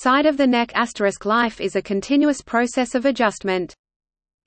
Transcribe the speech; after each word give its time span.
Side 0.00 0.26
of 0.26 0.36
the 0.36 0.46
neck 0.46 0.70
asterisk 0.76 1.24
life 1.24 1.60
is 1.60 1.74
a 1.74 1.82
continuous 1.82 2.40
process 2.40 2.94
of 2.94 3.04
adjustment. 3.04 3.74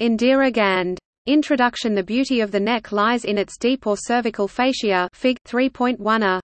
Indira 0.01 0.49
Gand. 0.49 0.97
Introduction 1.25 1.93
The 1.93 2.03
beauty 2.03 2.39
of 2.39 2.51
the 2.53 2.59
neck 2.61 2.93
lies 2.93 3.25
in 3.25 3.37
its 3.37 3.57
deep 3.57 3.85
or 3.85 3.97
cervical 3.97 4.47
fascia 4.47 5.09
Fig. 5.11 5.37
3.1a. 5.45 6.39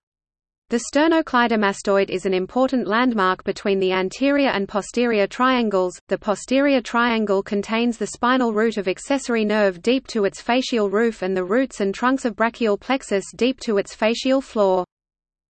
The 0.67 0.83
sternocleidomastoid 0.93 2.09
is 2.09 2.25
an 2.25 2.33
important 2.33 2.85
landmark 2.85 3.45
between 3.45 3.79
the 3.79 3.93
anterior 3.93 4.49
and 4.49 4.67
posterior 4.67 5.25
triangles. 5.25 5.97
The 6.09 6.17
posterior 6.17 6.81
triangle 6.81 7.41
contains 7.41 7.97
the 7.97 8.07
spinal 8.07 8.51
root 8.51 8.75
of 8.75 8.89
accessory 8.89 9.45
nerve 9.45 9.81
deep 9.81 10.05
to 10.07 10.25
its 10.25 10.41
fascial 10.41 10.91
roof 10.91 11.21
and 11.21 11.37
the 11.37 11.45
roots 11.45 11.79
and 11.79 11.95
trunks 11.95 12.25
of 12.25 12.35
brachial 12.35 12.77
plexus 12.77 13.23
deep 13.37 13.61
to 13.61 13.77
its 13.77 13.95
fascial 13.95 14.43
floor. 14.43 14.83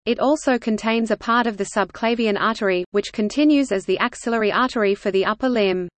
It 0.06 0.20
also 0.20 0.56
contains 0.56 1.10
a 1.10 1.16
part 1.16 1.48
of 1.48 1.56
the 1.56 1.70
subclavian 1.76 2.40
artery, 2.40 2.84
which 2.92 3.12
continues 3.12 3.72
as 3.72 3.84
the 3.84 3.98
axillary 3.98 4.52
artery 4.52 4.94
for 4.94 5.10
the 5.10 5.24
upper 5.24 5.48
limb. 5.48 5.88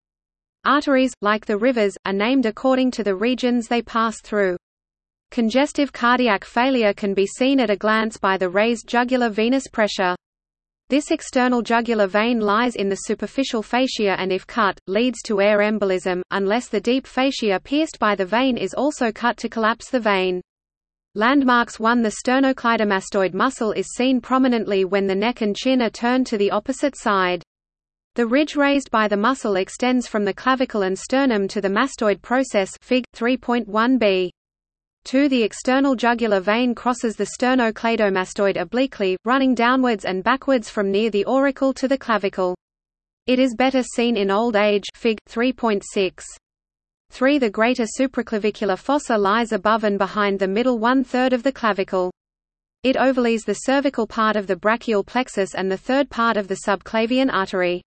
Arteries, 0.65 1.13
like 1.21 1.45
the 1.45 1.59
rivers, 1.59 1.95
are 2.07 2.15
named 2.15 2.47
according 2.47 2.91
to 2.93 3.05
the 3.05 3.15
regions 3.15 3.69
they 3.69 3.83
pass 3.83 4.23
through. 4.23 4.57
Congestive 5.31 5.93
cardiac 5.93 6.43
failure 6.43 6.95
can 6.95 7.13
be 7.13 7.27
seen 7.27 7.61
at 7.61 7.69
a 7.69 7.77
glance 7.77 8.17
by 8.17 8.39
the 8.39 8.49
raised 8.49 8.89
jugular 8.89 9.29
venous 9.29 9.69
pressure. 9.69 10.17
This 10.89 11.11
external 11.11 11.61
jugular 11.61 12.07
vein 12.07 12.41
lies 12.41 12.77
in 12.77 12.89
the 12.89 12.97
superficial 12.97 13.63
fascia 13.63 14.19
and 14.19 14.33
if 14.33 14.47
cut, 14.47 14.79
leads 14.87 15.21
to 15.27 15.43
air 15.43 15.59
embolism, 15.59 16.23
unless 16.31 16.69
the 16.69 16.81
deep 16.81 17.07
fascia 17.07 17.61
pierced 17.63 17.99
by 17.99 18.15
the 18.15 18.25
vein 18.25 18.57
is 18.57 18.73
also 18.73 19.13
cut 19.13 19.37
to 19.37 19.51
collapse 19.51 19.91
the 19.91 20.01
vein. 20.01 20.41
Landmarks 21.19 21.81
1 21.81 22.03
The 22.03 22.15
sternocleidomastoid 22.25 23.35
muscle 23.35 23.73
is 23.73 23.93
seen 23.97 24.21
prominently 24.21 24.85
when 24.85 25.09
the 25.09 25.17
neck 25.17 25.41
and 25.41 25.57
chin 25.57 25.83
are 25.83 25.91
turned 25.91 26.29
to 26.29 26.39
the 26.39 26.53
opposite 26.53 26.97
side. 26.97 27.43
The 28.15 28.25
ridge 28.25 28.55
raised 28.55 28.89
by 28.93 29.09
the 29.09 29.17
muscle 29.17 29.57
extends 29.57 30.07
from 30.07 30.25
the 30.25 30.33
clavicle 30.33 30.83
and 30.83 30.97
sternum 30.97 31.49
to 31.49 31.61
the 31.61 31.69
mastoid 31.69 32.23
process 32.23 32.71
Fig. 32.83 33.03
3.1b. 33.17 34.31
2 35.07 35.29
The 35.29 35.43
external 35.43 35.97
jugular 35.97 36.39
vein 36.39 36.73
crosses 36.73 37.17
the 37.17 37.31
sternocleidomastoid 37.37 38.57
obliquely, 38.57 39.17
running 39.25 39.57
downwards 39.57 40.05
and 40.05 40.23
backwards 40.23 40.71
from 40.71 40.93
near 40.93 41.11
the 41.11 41.27
auricle 41.27 41.75
to 41.75 41.89
the 41.89 41.99
clavicle. 41.99 42.55
It 43.27 43.41
is 43.41 43.57
better 43.57 43.83
seen 43.83 44.17
in 44.17 44.31
old 44.31 44.55
age 44.55 44.85
Fig. 44.95 45.19
3.6. 45.29 46.23
3 47.19 47.39
The 47.39 47.51
greater 47.51 47.85
supraclavicular 47.85 48.79
fossa 48.79 49.19
lies 49.19 49.51
above 49.51 49.83
and 49.83 49.99
behind 49.99 50.39
the 50.39 50.47
middle 50.47 50.79
one-third 50.79 51.33
of 51.33 51.43
the 51.43 51.51
clavicle. 51.51 52.13
It 52.85 52.97
overlays 52.97 53.43
the 53.43 53.55
cervical 53.55 54.07
part 54.07 54.37
of 54.37 54.47
the 54.47 54.55
brachial 54.55 55.03
plexus 55.03 55.57
and 55.57 55.69
the 55.69 55.77
third 55.77 56.11
part 56.11 56.37
of 56.37 56.47
the 56.47 56.61
subclavian 56.65 57.29
artery. 57.33 57.83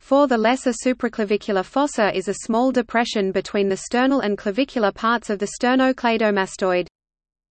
4 0.00 0.28
The 0.28 0.38
lesser 0.38 0.72
supraclavicular 0.72 1.62
fossa 1.62 2.16
is 2.16 2.28
a 2.28 2.40
small 2.46 2.72
depression 2.72 3.32
between 3.32 3.68
the 3.68 3.76
sternal 3.76 4.20
and 4.20 4.38
clavicular 4.38 4.92
parts 4.92 5.28
of 5.28 5.38
the 5.38 5.50
sternocleidomastoid. 5.60 6.86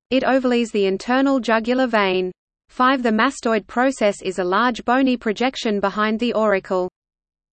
It 0.10 0.24
overlays 0.24 0.72
the 0.72 0.88
internal 0.88 1.40
jugular 1.40 1.86
vein. 1.86 2.32
5 2.70 3.04
The 3.04 3.12
mastoid 3.12 3.68
process 3.68 4.24
is 4.24 4.40
a 4.40 4.44
large 4.44 4.84
bony 4.84 5.16
projection 5.16 5.80
behind 5.80 6.20
the 6.20 6.34
auricle. 6.34 6.90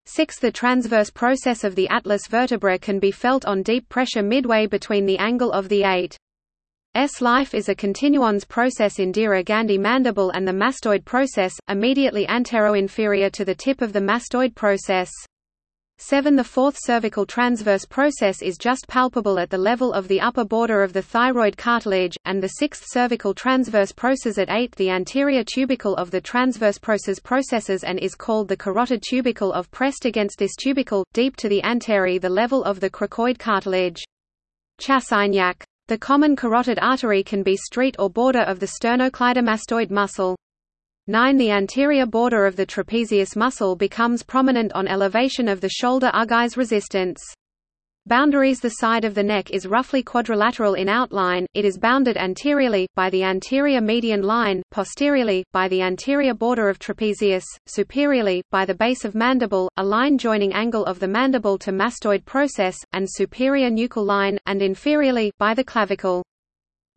6 0.06 0.40
The 0.40 0.52
transverse 0.52 1.10
process 1.10 1.64
of 1.64 1.76
the 1.76 1.88
atlas 1.90 2.28
vertebra 2.28 2.80
can 2.80 3.00
be 3.00 3.12
felt 3.12 3.46
on 3.46 3.64
deep 3.64 3.88
pressure 3.90 4.24
midway 4.24 4.66
between 4.66 5.06
the 5.06 5.18
angle 5.18 5.52
of 5.52 5.70
the 5.70 5.84
8. 5.84 6.18
S 6.96 7.22
life 7.22 7.54
is 7.54 7.70
a 7.70 7.76
continuons 7.76 8.44
process 8.44 8.98
in 8.98 9.12
Indira 9.14 9.46
Gandhi 9.46 9.78
mandible 9.78 10.32
and 10.32 10.48
the 10.48 10.52
mastoid 10.52 11.06
process, 11.06 11.54
immediately 11.68 12.26
anteroinferior 12.26 13.32
to 13.32 13.46
the 13.46 13.54
tip 13.54 13.82
of 13.82 13.94
the 13.94 14.00
mastoid 14.00 14.56
process. 14.56 15.12
7 16.02 16.38
The 16.38 16.46
fourth 16.46 16.78
cervical 16.80 17.26
transverse 17.26 17.84
process 17.84 18.42
is 18.42 18.58
just 18.58 18.88
palpable 18.88 19.38
at 19.38 19.50
the 19.50 19.58
level 19.58 19.92
of 19.92 20.08
the 20.08 20.22
upper 20.22 20.46
border 20.46 20.82
of 20.82 20.94
the 20.94 21.02
thyroid 21.02 21.58
cartilage, 21.58 22.16
and 22.24 22.42
the 22.42 22.48
sixth 22.48 22.86
cervical 22.88 23.34
transverse 23.34 23.92
process 23.92 24.38
at 24.38 24.50
8 24.50 24.74
The 24.78 24.92
anterior 24.92 25.44
tubercle 25.44 25.96
of 25.98 26.10
the 26.10 26.22
transverse 26.22 26.78
process 26.78 27.20
processes 27.20 27.84
and 27.84 28.00
is 28.00 28.16
called 28.16 28.48
the 28.48 28.56
carotid 28.56 29.02
tubercle 29.02 29.52
of 29.52 29.70
pressed 29.72 30.06
against 30.06 30.40
this 30.40 30.56
tubercle, 30.56 31.04
deep 31.12 31.36
to 31.36 31.50
the 31.50 31.62
anteri 31.64 32.18
the 32.18 32.30
level 32.30 32.64
of 32.64 32.80
the 32.80 32.90
cricoid 32.90 33.38
cartilage. 33.38 34.02
Chassaignac 34.80 35.66
the 35.90 35.98
common 35.98 36.36
carotid 36.36 36.78
artery 36.84 37.24
can 37.24 37.42
be 37.42 37.58
street 37.58 37.96
or 37.98 38.12
border 38.12 38.44
of 38.44 38.60
the 38.60 38.68
sternocleidomastoid 38.68 39.90
muscle. 39.90 40.38
9 41.10 41.38
The 41.38 41.50
anterior 41.50 42.06
border 42.06 42.46
of 42.46 42.56
the 42.56 42.68
trapezius 42.68 43.36
muscle 43.36 43.76
becomes 43.76 44.22
prominent 44.22 44.72
on 44.74 44.88
elevation 44.88 45.48
of 45.48 45.60
the 45.60 45.68
shoulder 45.68 46.12
Ugui's 46.14 46.56
resistance. 46.56 47.20
Boundaries 48.06 48.60
The 48.60 48.70
side 48.70 49.04
of 49.06 49.16
the 49.16 49.24
neck 49.24 49.50
is 49.50 49.66
roughly 49.66 50.04
quadrilateral 50.04 50.76
in 50.76 50.88
outline, 50.88 51.48
it 51.56 51.66
is 51.66 51.80
bounded 51.80 52.16
anteriorly, 52.16 52.86
by 52.96 53.10
the 53.10 53.24
anterior 53.24 53.82
median 53.82 54.22
line, 54.22 54.62
posteriorly, 54.70 55.44
by 55.52 55.68
the 55.68 55.82
anterior 55.82 56.36
border 56.36 56.70
of 56.70 56.78
trapezius, 56.78 57.46
superiorly, 57.66 58.44
by 58.52 58.64
the 58.64 58.76
base 58.76 59.04
of 59.04 59.16
mandible, 59.16 59.68
a 59.78 59.84
line 59.84 60.16
joining 60.16 60.54
angle 60.54 60.86
of 60.86 61.00
the 61.00 61.08
mandible 61.08 61.58
to 61.58 61.72
mastoid 61.72 62.24
process, 62.24 62.78
and 62.94 63.08
superior 63.10 63.72
nuchal 63.72 64.06
line, 64.06 64.38
and 64.46 64.62
inferiorly, 64.62 65.32
by 65.40 65.56
the 65.56 65.64
clavicle. 65.64 66.22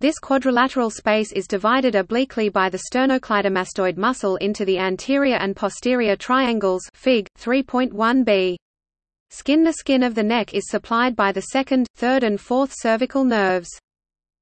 This 0.02 0.18
quadrilateral 0.18 0.90
space 0.90 1.30
is 1.30 1.46
divided 1.46 1.94
obliquely 1.94 2.48
by 2.48 2.68
the 2.68 2.82
sternocleidomastoid 2.90 3.96
muscle 3.96 4.34
into 4.34 4.64
the 4.64 4.76
anterior 4.76 5.36
and 5.36 5.54
posterior 5.54 6.16
triangles 6.16 6.82
Fig. 6.92 7.28
3.1b. 7.38 8.56
Skin 9.30 9.62
The 9.62 9.72
skin 9.72 10.02
of 10.02 10.16
the 10.16 10.24
neck 10.24 10.54
is 10.54 10.68
supplied 10.68 11.14
by 11.14 11.30
the 11.30 11.42
second, 11.42 11.86
third 11.94 12.24
and 12.24 12.40
fourth 12.40 12.74
cervical 12.76 13.22
nerves. 13.22 13.70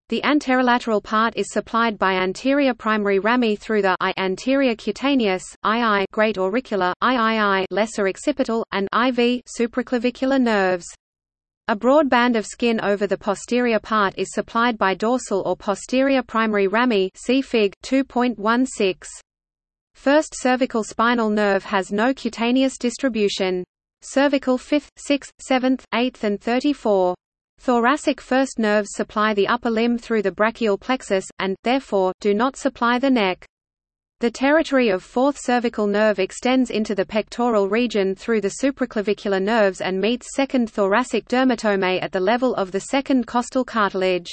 The 0.09 0.22
anterolateral 0.22 1.04
part 1.04 1.37
is 1.37 1.53
supplied 1.53 1.99
by 1.99 2.15
anterior 2.15 2.72
primary 2.72 3.19
rami 3.19 3.54
through 3.54 3.82
the 3.82 3.99
I 4.00 4.15
anterior 4.16 4.75
cutaneous, 4.75 5.44
II 5.66 6.06
great 6.10 6.38
auricular, 6.38 6.94
III 7.04 7.66
lesser 7.70 8.09
occipital, 8.09 8.65
and 8.72 8.88
IV 8.94 9.43
supraclavicular 9.44 10.41
nerves. 10.41 10.87
A 11.70 11.76
broad 11.76 12.10
band 12.10 12.34
of 12.34 12.47
skin 12.47 12.81
over 12.81 13.06
the 13.06 13.16
posterior 13.16 13.78
part 13.78 14.14
is 14.19 14.34
supplied 14.34 14.76
by 14.76 14.92
dorsal 14.92 15.44
or 15.47 15.56
posterior 15.56 16.20
primary 16.20 16.66
rami 16.66 17.12
see 17.14 17.41
Fig. 17.41 17.75
2.16. 17.84 19.06
First 19.94 20.34
cervical 20.34 20.82
spinal 20.82 21.31
nerve 21.31 21.62
has 21.62 21.92
no 21.92 22.12
cutaneous 22.12 22.76
distribution 22.76 23.62
cervical 24.03 24.58
5th, 24.58 24.88
6th, 24.98 25.31
7th, 25.48 25.84
8th 25.94 26.25
and 26.25 26.41
34. 26.41 27.14
Thoracic 27.60 28.20
first 28.20 28.58
nerves 28.58 28.88
supply 28.94 29.32
the 29.32 29.47
upper 29.47 29.70
limb 29.70 29.97
through 29.97 30.22
the 30.22 30.32
brachial 30.32 30.76
plexus, 30.76 31.28
and, 31.38 31.54
therefore, 31.62 32.12
do 32.20 32.34
not 32.34 32.56
supply 32.56 32.98
the 32.98 33.10
neck. 33.10 33.47
The 34.20 34.31
territory 34.31 34.91
of 34.91 35.03
fourth 35.03 35.38
cervical 35.41 35.86
nerve 35.86 36.19
extends 36.19 36.69
into 36.69 36.94
the 36.94 37.06
pectoral 37.06 37.70
region 37.70 38.14
through 38.14 38.42
the 38.42 38.56
supraclavicular 38.62 39.42
nerves 39.42 39.81
and 39.81 39.98
meets 39.98 40.36
second 40.36 40.70
thoracic 40.70 41.26
dermatome 41.26 42.03
at 42.03 42.12
the 42.12 42.20
level 42.20 42.54
of 42.56 42.70
the 42.70 42.81
second 42.81 43.26
costal 43.26 43.64
cartilage. 43.64 44.28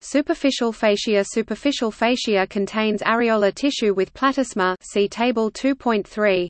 Superficial 0.00 0.72
fascia 0.72 1.24
Superficial 1.24 1.90
fascia 1.90 2.46
contains 2.46 3.02
areolar 3.02 3.54
tissue 3.54 3.92
with 3.92 4.14
platysma 4.14 4.76
see 4.80 5.08
table 5.08 5.50
2.3. 5.50 6.48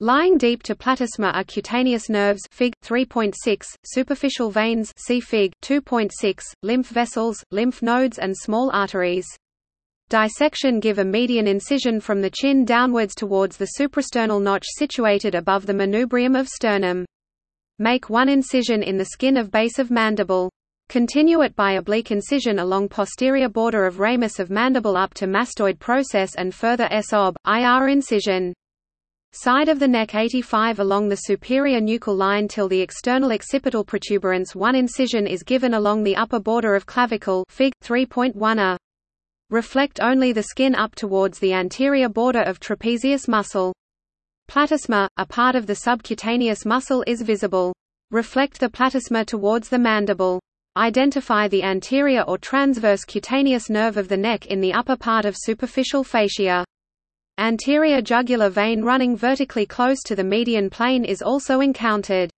Lying 0.00 0.38
deep 0.38 0.62
to 0.62 0.74
platysma 0.74 1.34
are 1.34 1.44
cutaneous 1.44 2.08
nerves 2.08 2.40
Fig. 2.50 2.72
3.6, 2.82 3.66
superficial 3.84 4.50
veins 4.50 4.94
see 4.96 5.20
Fig. 5.20 5.52
2.6, 5.60 6.42
lymph 6.62 6.88
vessels, 6.88 7.44
lymph 7.50 7.82
nodes 7.82 8.18
and 8.18 8.34
small 8.34 8.70
arteries. 8.70 9.26
Dissection 10.12 10.78
give 10.78 10.98
a 10.98 11.04
median 11.06 11.46
incision 11.46 11.98
from 11.98 12.20
the 12.20 12.28
chin 12.28 12.66
downwards 12.66 13.14
towards 13.14 13.56
the 13.56 13.70
suprasternal 13.78 14.42
notch 14.42 14.66
situated 14.76 15.34
above 15.34 15.64
the 15.64 15.72
manubrium 15.72 16.38
of 16.38 16.48
sternum. 16.48 17.06
Make 17.78 18.10
one 18.10 18.28
incision 18.28 18.82
in 18.82 18.98
the 18.98 19.06
skin 19.06 19.38
of 19.38 19.50
base 19.50 19.78
of 19.78 19.90
mandible. 19.90 20.50
Continue 20.90 21.40
it 21.40 21.56
by 21.56 21.76
oblique 21.76 22.10
incision 22.10 22.58
along 22.58 22.90
posterior 22.90 23.48
border 23.48 23.86
of 23.86 24.00
ramus 24.00 24.38
of 24.38 24.50
mandible 24.50 24.98
up 24.98 25.14
to 25.14 25.26
mastoid 25.26 25.78
process 25.78 26.34
and 26.34 26.54
further 26.54 26.88
S 26.90 27.14
ob, 27.14 27.34
IR 27.46 27.88
incision. 27.88 28.52
Side 29.32 29.70
of 29.70 29.78
the 29.78 29.88
neck 29.88 30.14
85 30.14 30.78
along 30.78 31.08
the 31.08 31.16
superior 31.16 31.80
nuchal 31.80 32.14
line 32.14 32.48
till 32.48 32.68
the 32.68 32.82
external 32.82 33.32
occipital 33.32 33.82
protuberance 33.82 34.54
one 34.54 34.74
incision 34.74 35.26
is 35.26 35.42
given 35.42 35.72
along 35.72 36.02
the 36.02 36.16
upper 36.16 36.38
border 36.38 36.74
of 36.74 36.84
clavicle 36.84 37.46
Fig. 37.48 37.72
3.1a. 37.82 38.76
Reflect 39.52 40.00
only 40.00 40.32
the 40.32 40.44
skin 40.44 40.74
up 40.74 40.94
towards 40.94 41.38
the 41.38 41.52
anterior 41.52 42.08
border 42.08 42.40
of 42.40 42.58
trapezius 42.58 43.28
muscle. 43.28 43.74
Platysma, 44.48 45.08
a 45.18 45.26
part 45.26 45.56
of 45.56 45.66
the 45.66 45.74
subcutaneous 45.74 46.64
muscle 46.64 47.04
is 47.06 47.20
visible. 47.20 47.74
Reflect 48.10 48.58
the 48.58 48.70
platysma 48.70 49.26
towards 49.26 49.68
the 49.68 49.78
mandible. 49.78 50.40
Identify 50.78 51.48
the 51.48 51.62
anterior 51.64 52.22
or 52.22 52.38
transverse 52.38 53.04
cutaneous 53.04 53.68
nerve 53.68 53.98
of 53.98 54.08
the 54.08 54.16
neck 54.16 54.46
in 54.46 54.62
the 54.62 54.72
upper 54.72 54.96
part 54.96 55.26
of 55.26 55.36
superficial 55.36 56.02
fascia. 56.02 56.64
Anterior 57.36 58.00
jugular 58.00 58.48
vein 58.48 58.80
running 58.80 59.14
vertically 59.14 59.66
close 59.66 60.02
to 60.06 60.16
the 60.16 60.24
median 60.24 60.70
plane 60.70 61.04
is 61.04 61.20
also 61.20 61.60
encountered. 61.60 62.30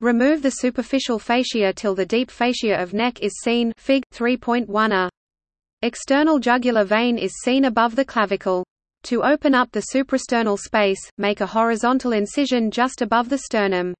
Remove 0.00 0.42
the 0.42 0.50
superficial 0.50 1.20
fascia 1.20 1.72
till 1.72 1.94
the 1.94 2.06
deep 2.06 2.28
fascia 2.28 2.74
of 2.74 2.92
neck 2.92 3.20
is 3.22 3.38
seen 3.40 3.72
Fig. 3.76 4.02
3.1a. 4.12 5.10
External 5.82 6.38
jugular 6.38 6.84
vein 6.84 7.16
is 7.16 7.32
seen 7.42 7.64
above 7.64 7.96
the 7.96 8.04
clavicle. 8.04 8.62
To 9.04 9.22
open 9.22 9.54
up 9.54 9.72
the 9.72 9.86
suprasternal 9.94 10.58
space, 10.58 11.00
make 11.16 11.40
a 11.40 11.46
horizontal 11.46 12.12
incision 12.12 12.70
just 12.70 13.00
above 13.00 13.30
the 13.30 13.38
sternum. 13.38 13.94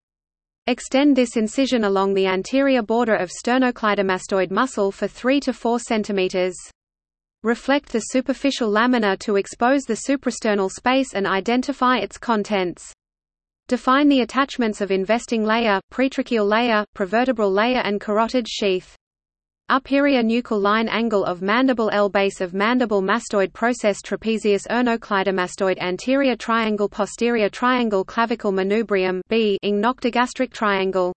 Extend 0.67 1.17
this 1.17 1.39
incision 1.39 1.85
along 1.85 2.13
the 2.13 2.27
anterior 2.27 2.83
border 2.83 3.15
of 3.15 3.31
sternocleidomastoid 3.31 4.51
muscle 4.51 4.93
for 4.93 5.09
3 5.09 5.41
to 5.41 5.55
4 5.55 5.79
cm. 5.79 6.53
Reflect 7.45 7.89
the 7.89 8.01
superficial 8.01 8.71
lamina 8.71 9.17
to 9.17 9.37
expose 9.37 9.85
the 9.85 10.03
suprasternal 10.07 10.71
space 10.71 11.15
and 11.15 11.27
identify 11.27 11.97
its 11.97 12.19
contents. 12.19 12.93
Define 13.69 14.09
the 14.09 14.21
attachments 14.21 14.83
of 14.83 14.91
investing 14.91 15.45
layer, 15.45 15.81
pretracheal 15.91 16.47
layer, 16.47 16.85
prevertebral 16.95 17.51
layer 17.51 17.81
and 17.81 18.03
carotid 18.03 18.47
sheath. 18.47 18.99
Uperior 19.71 20.25
nuchal 20.25 20.61
line 20.61 20.89
angle 20.89 21.25
of 21.25 21.43
mandible 21.43 21.91
L 21.93 22.09
base 22.09 22.41
of 22.41 22.53
mandible 22.53 23.01
mastoid 23.01 23.53
process 23.53 24.03
trapezius 24.03 24.67
ernocleidomastoid 24.67 25.79
anterior 25.79 26.35
triangle 26.35 26.89
posterior 26.89 27.49
triangle 27.49 28.05
clavicle 28.05 28.51
manubrium 28.51 29.21
B 29.29 29.61
ing 29.63 29.81
noctogastric 29.81 30.53
triangle 30.53 31.13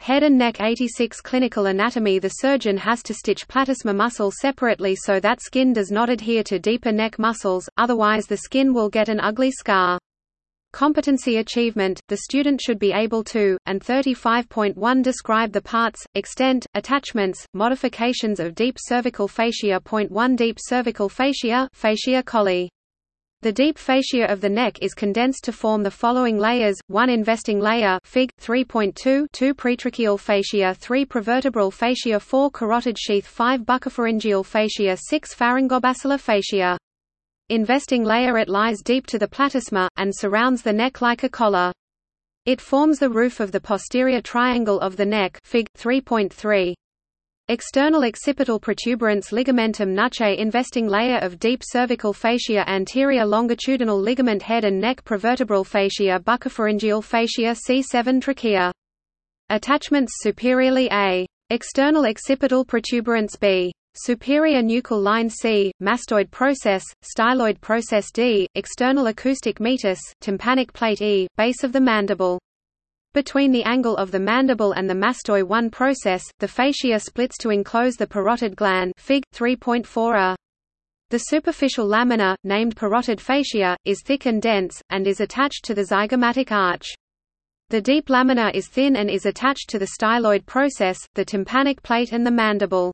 Head 0.00 0.24
and 0.24 0.36
neck 0.36 0.60
86 0.60 1.20
Clinical 1.20 1.66
anatomy 1.66 2.18
The 2.18 2.30
surgeon 2.30 2.76
has 2.78 3.00
to 3.04 3.14
stitch 3.14 3.46
platysma 3.46 3.94
muscle 3.94 4.32
separately 4.32 4.96
so 4.96 5.20
that 5.20 5.40
skin 5.40 5.72
does 5.72 5.92
not 5.92 6.10
adhere 6.10 6.42
to 6.42 6.58
deeper 6.58 6.90
neck 6.90 7.16
muscles, 7.16 7.68
otherwise 7.76 8.26
the 8.26 8.38
skin 8.38 8.74
will 8.74 8.88
get 8.88 9.08
an 9.08 9.20
ugly 9.20 9.52
scar. 9.52 10.00
Competency 10.72 11.38
achievement, 11.38 11.98
the 12.08 12.18
student 12.18 12.60
should 12.60 12.78
be 12.78 12.92
able 12.92 13.24
to, 13.24 13.56
and 13.64 13.80
35.1 13.80 15.02
describe 15.02 15.50
the 15.50 15.62
parts, 15.62 16.04
extent, 16.14 16.66
attachments, 16.74 17.46
modifications 17.54 18.38
of 18.38 18.54
deep 18.54 18.76
cervical 18.78 19.26
fascia. 19.26 19.80
Point 19.82 20.10
1 20.12 20.36
Deep 20.36 20.58
cervical 20.60 21.08
fascia, 21.08 21.68
fascia 21.72 22.22
colli. 22.22 22.68
The 23.40 23.52
deep 23.52 23.78
fascia 23.78 24.30
of 24.30 24.40
the 24.42 24.48
neck 24.50 24.78
is 24.82 24.94
condensed 24.94 25.44
to 25.44 25.52
form 25.52 25.82
the 25.82 25.90
following 25.90 26.38
layers: 26.38 26.78
1 26.88 27.08
investing 27.08 27.60
layer, 27.60 27.98
Fig. 28.04 28.30
3.2, 28.38 29.26
2 29.32 29.54
pretracheal 29.54 30.20
fascia, 30.20 30.74
3 30.74 31.06
prevertebral 31.06 31.72
fascia, 31.72 32.20
4 32.20 32.50
carotid 32.50 32.98
sheath, 32.98 33.26
5 33.26 33.62
buccopharyngeal 33.62 34.44
fascia, 34.44 34.96
6 34.96 35.34
pharyngobasilar 35.34 36.20
fascia 36.20 36.76
investing 37.48 38.04
layer 38.04 38.38
it 38.38 38.48
lies 38.48 38.82
deep 38.82 39.06
to 39.06 39.18
the 39.18 39.28
platysma, 39.28 39.88
and 39.96 40.12
surrounds 40.14 40.62
the 40.62 40.72
neck 40.72 41.00
like 41.00 41.22
a 41.22 41.28
collar. 41.28 41.72
It 42.46 42.60
forms 42.60 42.98
the 42.98 43.10
roof 43.10 43.40
of 43.40 43.52
the 43.52 43.60
posterior 43.60 44.22
triangle 44.22 44.80
of 44.80 44.96
the 44.96 45.06
neck 45.06 45.38
Fig. 45.44 45.66
3.3. 45.76 46.74
External 47.50 48.04
occipital 48.04 48.60
protuberance 48.60 49.30
ligamentum 49.30 49.94
nuchae 49.94 50.36
investing 50.36 50.86
layer 50.86 51.16
of 51.18 51.38
deep 51.38 51.62
cervical 51.64 52.12
fascia 52.12 52.68
anterior 52.68 53.24
longitudinal 53.24 53.98
ligament 53.98 54.42
head 54.42 54.64
and 54.64 54.78
neck 54.78 55.02
prevertebral 55.04 55.64
fascia 55.64 56.20
buccopharyngeal 56.20 57.02
fascia 57.02 57.54
C7 57.54 58.20
trachea. 58.20 58.70
Attachments 59.48 60.12
superiorly 60.20 60.90
A. 60.92 61.26
External 61.48 62.04
occipital 62.04 62.66
protuberance 62.66 63.34
B. 63.36 63.72
Superior 64.00 64.62
nuchal 64.62 65.02
line 65.02 65.28
C, 65.28 65.72
mastoid 65.82 66.30
process, 66.30 66.84
styloid 67.02 67.60
process 67.60 68.12
D, 68.12 68.46
external 68.54 69.08
acoustic 69.08 69.58
meatus, 69.58 69.98
tympanic 70.20 70.72
plate 70.72 71.02
E, 71.02 71.26
base 71.36 71.64
of 71.64 71.72
the 71.72 71.80
mandible. 71.80 72.38
Between 73.12 73.50
the 73.50 73.64
angle 73.64 73.96
of 73.96 74.12
the 74.12 74.20
mandible 74.20 74.70
and 74.70 74.88
the 74.88 74.94
mastoid 74.94 75.48
1 75.48 75.70
process, 75.70 76.22
the 76.38 76.46
fascia 76.46 77.00
splits 77.00 77.36
to 77.38 77.50
enclose 77.50 77.96
the 77.96 78.06
parotid 78.06 78.54
gland 78.54 78.92
Fig. 78.98 79.24
3.4a. 79.34 80.36
The 81.10 81.18
superficial 81.18 81.88
lamina, 81.88 82.36
named 82.44 82.76
parotid 82.76 83.18
fascia, 83.20 83.76
is 83.84 84.04
thick 84.04 84.26
and 84.26 84.40
dense, 84.40 84.80
and 84.90 85.08
is 85.08 85.20
attached 85.20 85.64
to 85.64 85.74
the 85.74 85.82
zygomatic 85.82 86.52
arch. 86.52 86.86
The 87.70 87.80
deep 87.80 88.10
lamina 88.10 88.52
is 88.54 88.68
thin 88.68 88.94
and 88.94 89.10
is 89.10 89.26
attached 89.26 89.68
to 89.70 89.78
the 89.80 89.88
styloid 90.00 90.46
process, 90.46 91.00
the 91.16 91.24
tympanic 91.24 91.82
plate 91.82 92.12
and 92.12 92.24
the 92.24 92.30
mandible. 92.30 92.92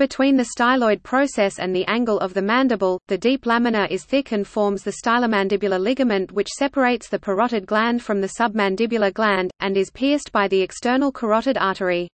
Between 0.00 0.38
the 0.38 0.48
styloid 0.56 1.02
process 1.02 1.58
and 1.58 1.76
the 1.76 1.84
angle 1.84 2.18
of 2.20 2.32
the 2.32 2.40
mandible, 2.40 2.98
the 3.08 3.18
deep 3.18 3.44
lamina 3.44 3.86
is 3.90 4.06
thick 4.06 4.32
and 4.32 4.46
forms 4.46 4.82
the 4.82 4.94
stylomandibular 5.04 5.78
ligament 5.78 6.32
which 6.32 6.48
separates 6.48 7.10
the 7.10 7.18
parotid 7.18 7.66
gland 7.66 8.02
from 8.02 8.22
the 8.22 8.32
submandibular 8.38 9.12
gland, 9.12 9.50
and 9.60 9.76
is 9.76 9.90
pierced 9.90 10.32
by 10.32 10.48
the 10.48 10.62
external 10.62 11.12
carotid 11.12 11.58
artery. 11.58 12.08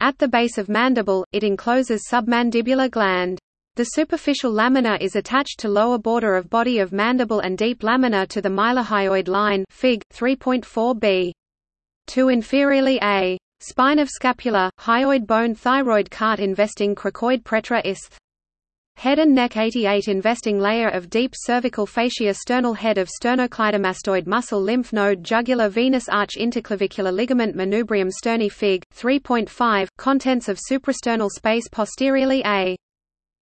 At 0.00 0.16
the 0.16 0.28
base 0.28 0.56
of 0.56 0.70
mandible, 0.70 1.26
it 1.30 1.44
encloses 1.44 2.08
submandibular 2.10 2.90
gland. 2.90 3.38
The 3.76 3.84
superficial 3.84 4.50
lamina 4.50 4.96
is 4.98 5.14
attached 5.14 5.60
to 5.60 5.68
lower 5.68 5.98
border 5.98 6.36
of 6.36 6.48
body 6.48 6.78
of 6.78 6.90
mandible 6.90 7.40
and 7.40 7.58
deep 7.58 7.82
lamina 7.82 8.26
to 8.28 8.40
the 8.40 8.48
mylohyoid 8.48 9.28
line 9.28 9.66
Fig. 9.68 10.02
3.4b. 10.10 11.32
2 12.06 12.26
inferiorly 12.28 12.98
a. 13.02 13.36
Spine 13.62 13.98
of 13.98 14.08
scapula, 14.08 14.70
hyoid 14.80 15.26
bone 15.26 15.54
thyroid 15.54 16.10
cart 16.10 16.40
investing 16.40 16.94
cricoid 16.94 17.42
pretra 17.42 17.84
isth. 17.84 18.16
Head 18.96 19.18
and 19.18 19.34
neck 19.34 19.54
88 19.54 20.08
investing 20.08 20.58
layer 20.58 20.88
of 20.88 21.10
deep 21.10 21.34
cervical 21.36 21.84
fascia 21.84 22.32
sternal 22.32 22.72
head 22.72 22.96
of 22.96 23.10
sternocleidomastoid 23.10 24.26
muscle 24.26 24.62
lymph 24.62 24.94
node 24.94 25.22
jugular 25.22 25.68
venous 25.68 26.08
arch 26.08 26.36
interclavicular 26.38 27.12
ligament 27.12 27.54
manubrium 27.54 28.10
sterni 28.10 28.50
fig. 28.50 28.82
3.5 28.94 29.88
contents 29.98 30.48
of 30.48 30.58
suprasternal 30.58 31.28
space 31.28 31.68
posteriorly 31.68 32.42
a. 32.46 32.74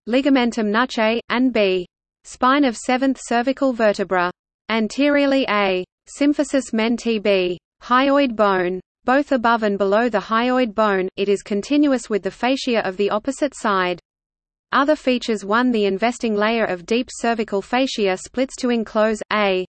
Ligamentum 0.09 0.67
nuchae 0.67 1.21
and 1.29 1.53
b. 1.53 1.87
Spine 2.25 2.65
of 2.65 2.77
seventh 2.77 3.21
cervical 3.25 3.73
vertebra. 3.73 4.33
Anteriorly 4.69 5.47
a. 5.49 5.85
Symphysis 6.09 6.73
menti 6.73 7.21
b. 7.21 7.57
Hyoid 7.85 8.35
bone 8.35 8.81
both 9.09 9.33
above 9.33 9.63
and 9.63 9.79
below 9.79 10.11
the 10.11 10.21
hyoid 10.21 10.75
bone, 10.75 11.09
it 11.17 11.31
is 11.31 11.41
continuous 11.41 12.11
with 12.11 12.23
the 12.23 12.31
fascia 12.31 12.87
of 12.87 12.99
the 12.99 13.09
opposite 13.09 13.55
side. 13.57 13.99
Other 14.71 14.97
features 14.97 15.47
1 15.47 15.71
The 15.71 15.87
investing 15.87 16.35
layer 16.35 16.67
of 16.67 16.85
deep 16.85 17.09
cervical 17.11 17.63
fascia 17.63 18.19
splits 18.19 18.55
to 18.57 18.69
enclose, 18.69 19.23
a 19.33 19.65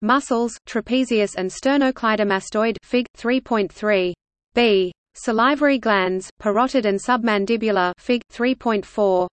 muscles, 0.00 0.56
trapezius 0.66 1.34
and 1.36 1.50
sternocleidomastoid 1.50 2.78
Fig. 2.82 3.04
3.3. 3.18 4.14
b 4.54 4.90
salivary 5.16 5.78
glands, 5.78 6.30
parotid 6.40 6.86
and 6.86 6.98
submandibular 6.98 7.92
Fig. 7.98 8.22
3.4. 8.32 9.28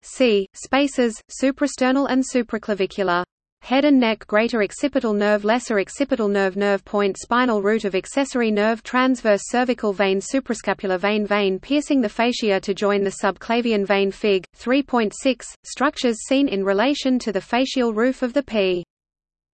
c 0.00 0.46
spaces, 0.54 1.20
suprasternal 1.30 2.08
and 2.08 2.24
supraclavicular 2.24 3.22
Head 3.64 3.84
and 3.84 4.00
neck 4.00 4.26
greater 4.26 4.60
occipital 4.60 5.12
nerve 5.12 5.44
lesser 5.44 5.78
occipital 5.78 6.26
nerve 6.26 6.56
nerve 6.56 6.84
point 6.84 7.16
spinal 7.16 7.62
root 7.62 7.84
of 7.84 7.94
accessory 7.94 8.50
nerve 8.50 8.82
transverse 8.82 9.42
cervical 9.44 9.92
vein 9.92 10.18
suprascapular 10.18 10.98
vein 10.98 11.24
vein 11.24 11.60
piercing 11.60 12.00
the 12.00 12.08
fascia 12.08 12.58
to 12.60 12.74
join 12.74 13.04
the 13.04 13.18
subclavian 13.22 13.86
vein 13.86 14.10
fig 14.10 14.44
3.6 14.58 15.54
structures 15.62 16.16
seen 16.26 16.48
in 16.48 16.64
relation 16.64 17.20
to 17.20 17.30
the 17.30 17.38
fascial 17.38 17.94
roof 17.94 18.22
of 18.22 18.32
the 18.32 18.42
P 18.42 18.82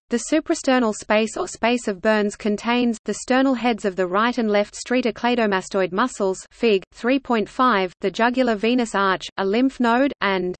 the 0.09 0.23
suprasternal 0.31 0.95
space 0.95 1.37
or 1.37 1.47
space 1.47 1.87
of 1.87 2.01
Burns 2.01 2.35
contains 2.35 2.97
the 3.05 3.13
sternal 3.13 3.53
heads 3.53 3.85
of 3.85 3.95
the 3.95 4.07
right 4.07 4.39
and 4.39 4.49
left 4.49 4.73
sternocleidomastoid 4.73 5.91
muscles 5.91 6.43
Fig. 6.49 6.81
3.5, 6.95 7.91
the 8.01 8.09
jugular 8.09 8.55
venous 8.55 8.95
arch, 8.95 9.27
a 9.37 9.45
lymph 9.45 9.79
node, 9.79 10.11
and 10.19 10.55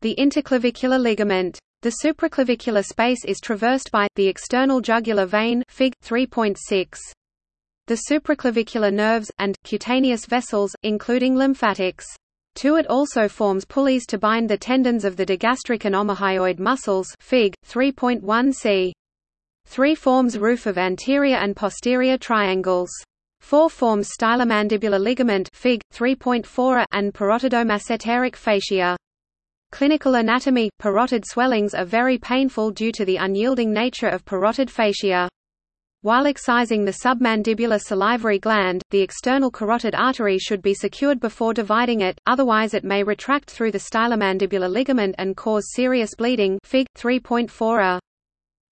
the 0.00 0.14
interclavicular 0.14 0.98
ligament. 0.98 1.58
The 1.82 1.96
supraclavicular 2.04 2.84
space 2.84 3.24
is 3.24 3.40
traversed 3.40 3.90
by 3.90 4.06
the 4.14 4.28
external 4.28 4.82
jugular 4.82 5.24
vein 5.24 5.62
Fig. 5.70 5.94
3.6. 6.04 6.98
The 7.86 8.02
supraclavicular 8.10 8.92
nerves, 8.92 9.30
and, 9.38 9.56
cutaneous 9.64 10.26
vessels, 10.26 10.76
including 10.82 11.36
lymphatics. 11.36 12.04
To 12.56 12.76
it 12.76 12.86
also 12.88 13.28
forms 13.28 13.64
pulleys 13.64 14.04
to 14.08 14.18
bind 14.18 14.50
the 14.50 14.58
tendons 14.58 15.06
of 15.06 15.16
the 15.16 15.24
digastric 15.24 15.86
and 15.86 15.94
omohyoid 15.94 16.58
muscles 16.58 17.08
Fig. 17.18 17.54
3.1 17.66 18.52
c. 18.52 18.92
3 19.64 19.94
forms 19.94 20.38
roof 20.38 20.66
of 20.66 20.76
anterior 20.76 21.36
and 21.36 21.56
posterior 21.56 22.18
triangles. 22.18 22.90
4 23.40 23.70
forms 23.70 24.10
stylomandibular 24.10 25.00
ligament 25.00 25.48
Fig. 25.54 25.80
3.4 25.94 26.84
and 26.92 27.14
parotidomasseteric 27.14 28.36
fascia. 28.36 28.98
Clinical 29.72 30.16
anatomy– 30.16 30.68
Parotid 30.80 31.24
swellings 31.24 31.74
are 31.74 31.84
very 31.84 32.18
painful 32.18 32.70
due 32.70 32.92
to 32.92 33.04
the 33.04 33.16
unyielding 33.16 33.72
nature 33.72 34.08
of 34.08 34.24
parotid 34.24 34.68
fascia. 34.68 35.28
While 36.02 36.26
excising 36.26 36.84
the 36.84 36.98
submandibular 37.04 37.80
salivary 37.80 38.38
gland, 38.38 38.82
the 38.90 39.00
external 39.00 39.50
carotid 39.50 39.94
artery 39.94 40.38
should 40.38 40.60
be 40.60 40.74
secured 40.74 41.20
before 41.20 41.54
dividing 41.54 42.00
it, 42.00 42.18
otherwise 42.26 42.74
it 42.74 42.84
may 42.84 43.02
retract 43.02 43.50
through 43.50 43.72
the 43.72 43.78
stylomandibular 43.78 44.70
ligament 44.70 45.14
and 45.18 45.36
cause 45.36 45.72
serious 45.74 46.14
bleeding 46.14 46.58
Fig. 46.64 46.86
3.4a. 46.96 48.00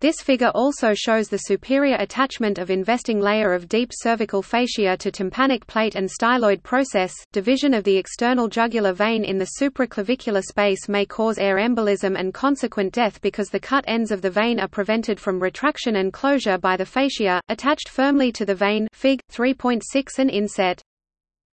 This 0.00 0.20
figure 0.20 0.52
also 0.54 0.94
shows 0.94 1.28
the 1.28 1.38
superior 1.38 1.96
attachment 1.98 2.58
of 2.58 2.70
investing 2.70 3.18
layer 3.18 3.52
of 3.52 3.68
deep 3.68 3.90
cervical 3.92 4.42
fascia 4.42 4.96
to 4.96 5.10
tympanic 5.10 5.66
plate 5.66 5.96
and 5.96 6.08
styloid 6.08 6.62
process. 6.62 7.12
Division 7.32 7.74
of 7.74 7.82
the 7.82 7.96
external 7.96 8.46
jugular 8.46 8.92
vein 8.92 9.24
in 9.24 9.38
the 9.38 9.48
supraclavicular 9.60 10.44
space 10.44 10.88
may 10.88 11.04
cause 11.04 11.36
air 11.36 11.56
embolism 11.56 12.16
and 12.16 12.32
consequent 12.32 12.92
death 12.92 13.20
because 13.22 13.50
the 13.50 13.58
cut 13.58 13.84
ends 13.88 14.12
of 14.12 14.22
the 14.22 14.30
vein 14.30 14.60
are 14.60 14.68
prevented 14.68 15.18
from 15.18 15.40
retraction 15.40 15.96
and 15.96 16.12
closure 16.12 16.58
by 16.58 16.76
the 16.76 16.86
fascia, 16.86 17.40
attached 17.48 17.88
firmly 17.88 18.30
to 18.30 18.46
the 18.46 18.54
vein 18.54 18.86
Fig. 18.92 19.20
3.6 19.32 20.18
and 20.20 20.30
inset. 20.30 20.80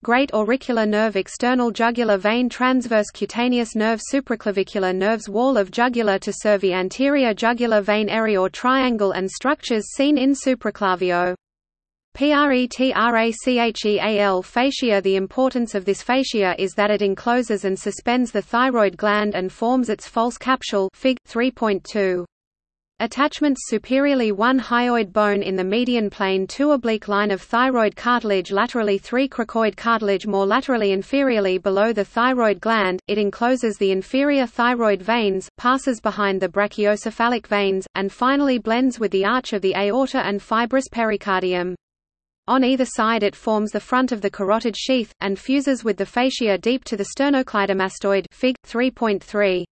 Great 0.06 0.32
auricular 0.36 0.86
nerve 0.86 1.16
external 1.16 1.72
jugular 1.72 2.16
vein 2.16 2.48
transverse 2.48 3.10
cutaneous 3.12 3.76
nerve 3.76 4.00
supraclavicular 4.14 4.96
nerves 4.96 5.28
wall 5.28 5.58
of 5.58 5.72
jugular 5.72 6.20
to 6.20 6.32
anterior 6.76 7.34
jugular 7.34 7.82
vein 7.82 8.08
area 8.08 8.40
or 8.40 8.48
triangle 8.48 9.14
and 9.14 9.28
structures 9.28 9.84
seen 9.96 10.20
in 10.20 10.36
supraclavio. 10.36 11.34
Pretracheal 12.16 14.46
fascia 14.46 15.02
The 15.02 15.16
importance 15.16 15.74
of 15.74 15.86
this 15.86 16.04
fascia 16.04 16.54
is 16.60 16.74
that 16.74 16.92
it 16.92 17.02
encloses 17.02 17.66
and 17.66 17.80
suspends 17.80 18.32
the 18.32 18.44
thyroid 18.44 18.98
gland 18.98 19.34
and 19.34 19.52
forms 19.52 19.90
its 19.90 20.08
false 20.08 20.38
capsule 20.38 20.92
Fig. 20.94 21.18
3.2. 21.28 22.26
Attachments 23.02 23.64
superiorly 23.68 24.32
1 24.32 24.58
hyoid 24.58 25.12
bone 25.12 25.44
in 25.44 25.58
the 25.58 25.66
median 25.66 26.10
plane 26.10 26.48
2 26.48 26.72
oblique 26.72 27.10
line 27.10 27.30
of 27.30 27.42
thyroid 27.42 27.94
cartilage 27.94 28.54
laterally 28.54 28.98
3 28.98 29.28
cricoid 29.28 29.76
cartilage 29.76 30.26
more 30.26 30.46
laterally 30.46 30.96
inferiorly 30.96 31.62
below 31.62 31.92
the 31.92 32.06
thyroid 32.06 32.62
gland, 32.62 33.02
it 33.10 33.18
encloses 33.18 33.78
the 33.78 33.92
inferior 33.92 34.48
thyroid 34.48 35.02
veins, 35.02 35.50
passes 35.58 36.00
behind 36.00 36.42
the 36.42 36.48
brachiocephalic 36.48 37.48
veins, 37.48 37.86
and 37.96 38.14
finally 38.14 38.58
blends 38.58 38.98
with 38.98 39.12
the 39.12 39.26
arch 39.26 39.52
of 39.52 39.62
the 39.62 39.76
aorta 39.76 40.26
and 40.26 40.42
fibrous 40.42 40.88
pericardium. 40.90 41.76
On 42.48 42.64
either 42.64 42.86
side 42.86 43.24
it 43.24 43.36
forms 43.36 43.72
the 43.72 43.80
front 43.82 44.14
of 44.14 44.22
the 44.22 44.32
carotid 44.32 44.78
sheath, 44.78 45.12
and 45.20 45.38
fuses 45.38 45.84
with 45.84 45.98
the 45.98 46.06
fascia 46.06 46.58
deep 46.58 46.86
to 46.86 46.96
the 46.96 47.08
sternocleidomastoid 47.18 48.26
Fig. 48.32 48.56
3.3. 48.66 49.66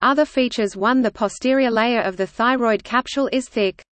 Other 0.00 0.24
features 0.24 0.76
1 0.76 1.02
The 1.02 1.10
posterior 1.10 1.72
layer 1.72 2.00
of 2.02 2.16
the 2.16 2.26
thyroid 2.26 2.84
capsule 2.84 3.28
is 3.32 3.48
thick. 3.48 3.82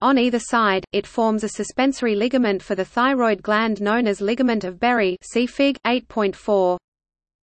On 0.00 0.16
either 0.16 0.38
side, 0.38 0.86
it 0.92 1.06
forms 1.06 1.44
a 1.44 1.50
suspensory 1.50 2.14
ligament 2.14 2.62
for 2.62 2.74
the 2.74 2.84
thyroid 2.84 3.42
gland 3.42 3.78
known 3.82 4.06
as 4.06 4.22
ligament 4.22 4.64
of 4.64 4.80
Berry 4.80 5.18
see 5.22 5.44
Fig. 5.44 5.76
8.4. 5.86 6.78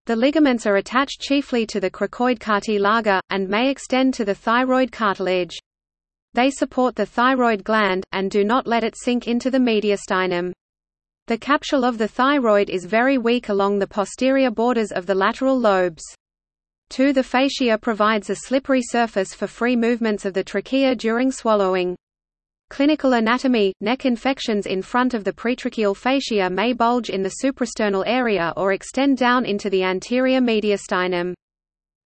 The 0.06 0.16
ligaments 0.16 0.66
are 0.66 0.78
attached 0.78 1.20
chiefly 1.20 1.66
to 1.66 1.82
the 1.82 1.92
cricoid 1.92 2.40
cartilage, 2.40 3.22
and 3.32 3.50
may 3.50 3.70
extend 3.70 4.14
to 4.14 4.24
the 4.24 4.36
thyroid 4.36 4.94
cartilage. 4.94 5.58
They 6.34 6.52
support 6.52 6.96
the 6.96 7.06
thyroid 7.06 7.66
gland, 7.66 8.06
and 8.14 8.32
do 8.32 8.46
not 8.46 8.66
let 8.66 8.86
it 8.86 8.96
sink 8.98 9.28
into 9.28 9.52
the 9.52 9.58
mediastinum. 9.58 10.54
The 11.28 11.38
capsule 11.38 11.84
of 11.84 11.98
the 11.98 12.08
thyroid 12.08 12.70
is 12.70 12.86
very 12.86 13.18
weak 13.18 13.50
along 13.50 13.80
the 13.80 13.88
posterior 13.88 14.52
borders 14.52 14.94
of 14.94 15.06
the 15.06 15.16
lateral 15.16 15.60
lobes. 15.60 16.04
2 16.90 17.14
The 17.14 17.24
fascia 17.24 17.78
provides 17.78 18.30
a 18.30 18.36
slippery 18.36 18.82
surface 18.82 19.34
for 19.34 19.46
free 19.46 19.76
movements 19.76 20.26
of 20.26 20.34
the 20.34 20.44
trachea 20.44 20.96
during 20.96 21.32
swallowing. 21.32 21.96
Clinical 22.70 23.14
anatomy– 23.14 23.74
Neck 23.82 24.06
infections 24.06 24.66
in 24.66 24.82
front 24.82 25.14
of 25.14 25.24
the 25.24 25.34
pretracheal 25.34 25.96
fascia 25.96 26.50
may 26.50 26.74
bulge 26.74 27.10
in 27.10 27.22
the 27.22 27.36
suprasternal 27.44 28.04
area 28.08 28.54
or 28.58 28.74
extend 28.74 29.18
down 29.18 29.46
into 29.46 29.70
the 29.70 29.84
anterior 29.84 30.40
mediastinum. 30.40 31.34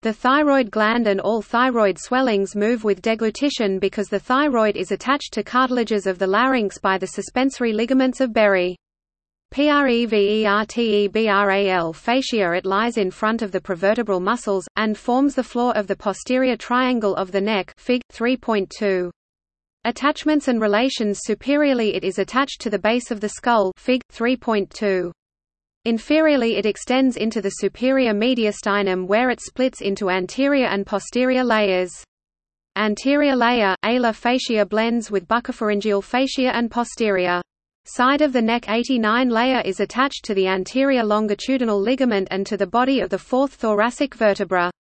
The 0.04 0.12
thyroid 0.12 0.70
gland 0.70 1.08
and 1.08 1.22
all 1.22 1.42
thyroid 1.42 1.98
swellings 1.98 2.56
move 2.56 2.84
with 2.84 3.02
deglutition 3.02 3.80
because 3.80 4.08
the 4.08 4.20
thyroid 4.20 4.76
is 4.76 4.92
attached 4.92 5.32
to 5.34 5.44
cartilages 5.44 6.06
of 6.06 6.20
the 6.20 6.28
larynx 6.28 6.78
by 6.78 6.98
the 6.98 7.08
suspensory 7.08 7.72
ligaments 7.72 8.20
of 8.20 8.34
Berry. 8.34 8.76
Prevertebral 9.54 11.96
fascia 11.96 12.54
It 12.54 12.66
lies 12.66 12.98
in 12.98 13.12
front 13.12 13.44
of 13.44 13.52
the 13.52 13.62
prevertebral 13.62 14.20
muscles, 14.20 14.66
and 14.78 14.98
forms 14.98 15.36
the 15.36 15.44
floor 15.44 15.78
of 15.78 15.86
the 15.86 15.96
posterior 15.96 16.58
triangle 16.58 17.16
of 17.16 17.32
the 17.32 17.40
neck 17.40 17.72
Fig. 17.78 18.02
3.2. 18.12 19.12
Attachments 19.86 20.48
and 20.48 20.60
relations 20.60 21.20
Superiorly 21.24 21.94
it 21.94 22.04
is 22.04 22.18
attached 22.18 22.62
to 22.62 22.72
the 22.72 22.80
base 22.80 23.12
of 23.12 23.22
the 23.22 23.30
skull 23.30 23.72
Fig. 23.78 24.02
3.2. 24.12 25.12
Inferiorly 25.86 26.58
it 26.58 26.66
extends 26.66 27.16
into 27.16 27.40
the 27.40 27.52
superior 27.52 28.16
mediastinum 28.16 29.06
where 29.06 29.30
it 29.30 29.40
splits 29.40 29.82
into 29.82 30.10
anterior 30.10 30.66
and 30.66 30.88
posterior 30.88 31.44
layers. 31.44 31.92
Anterior 32.76 33.36
layer, 33.36 33.76
alar 33.86 34.16
fascia 34.16 34.66
blends 34.66 35.12
with 35.12 35.28
buccopharyngeal 35.28 36.04
fascia 36.04 36.50
and 36.56 36.72
posterior. 36.72 37.40
Side 37.86 38.22
of 38.22 38.32
the 38.32 38.42
neck 38.42 38.70
89 38.70 39.28
layer 39.28 39.62
is 39.66 39.82
attached 39.82 40.24
to 40.24 40.34
the 40.34 40.48
anterior 40.48 41.04
longitudinal 41.04 41.78
ligament 41.78 42.30
and 42.32 42.48
to 42.48 42.56
the 42.56 42.66
body 42.66 43.02
of 43.02 43.10
the 43.10 43.18
fourth 43.18 43.56
thoracic 43.56 44.16
vertebra. 44.16 44.72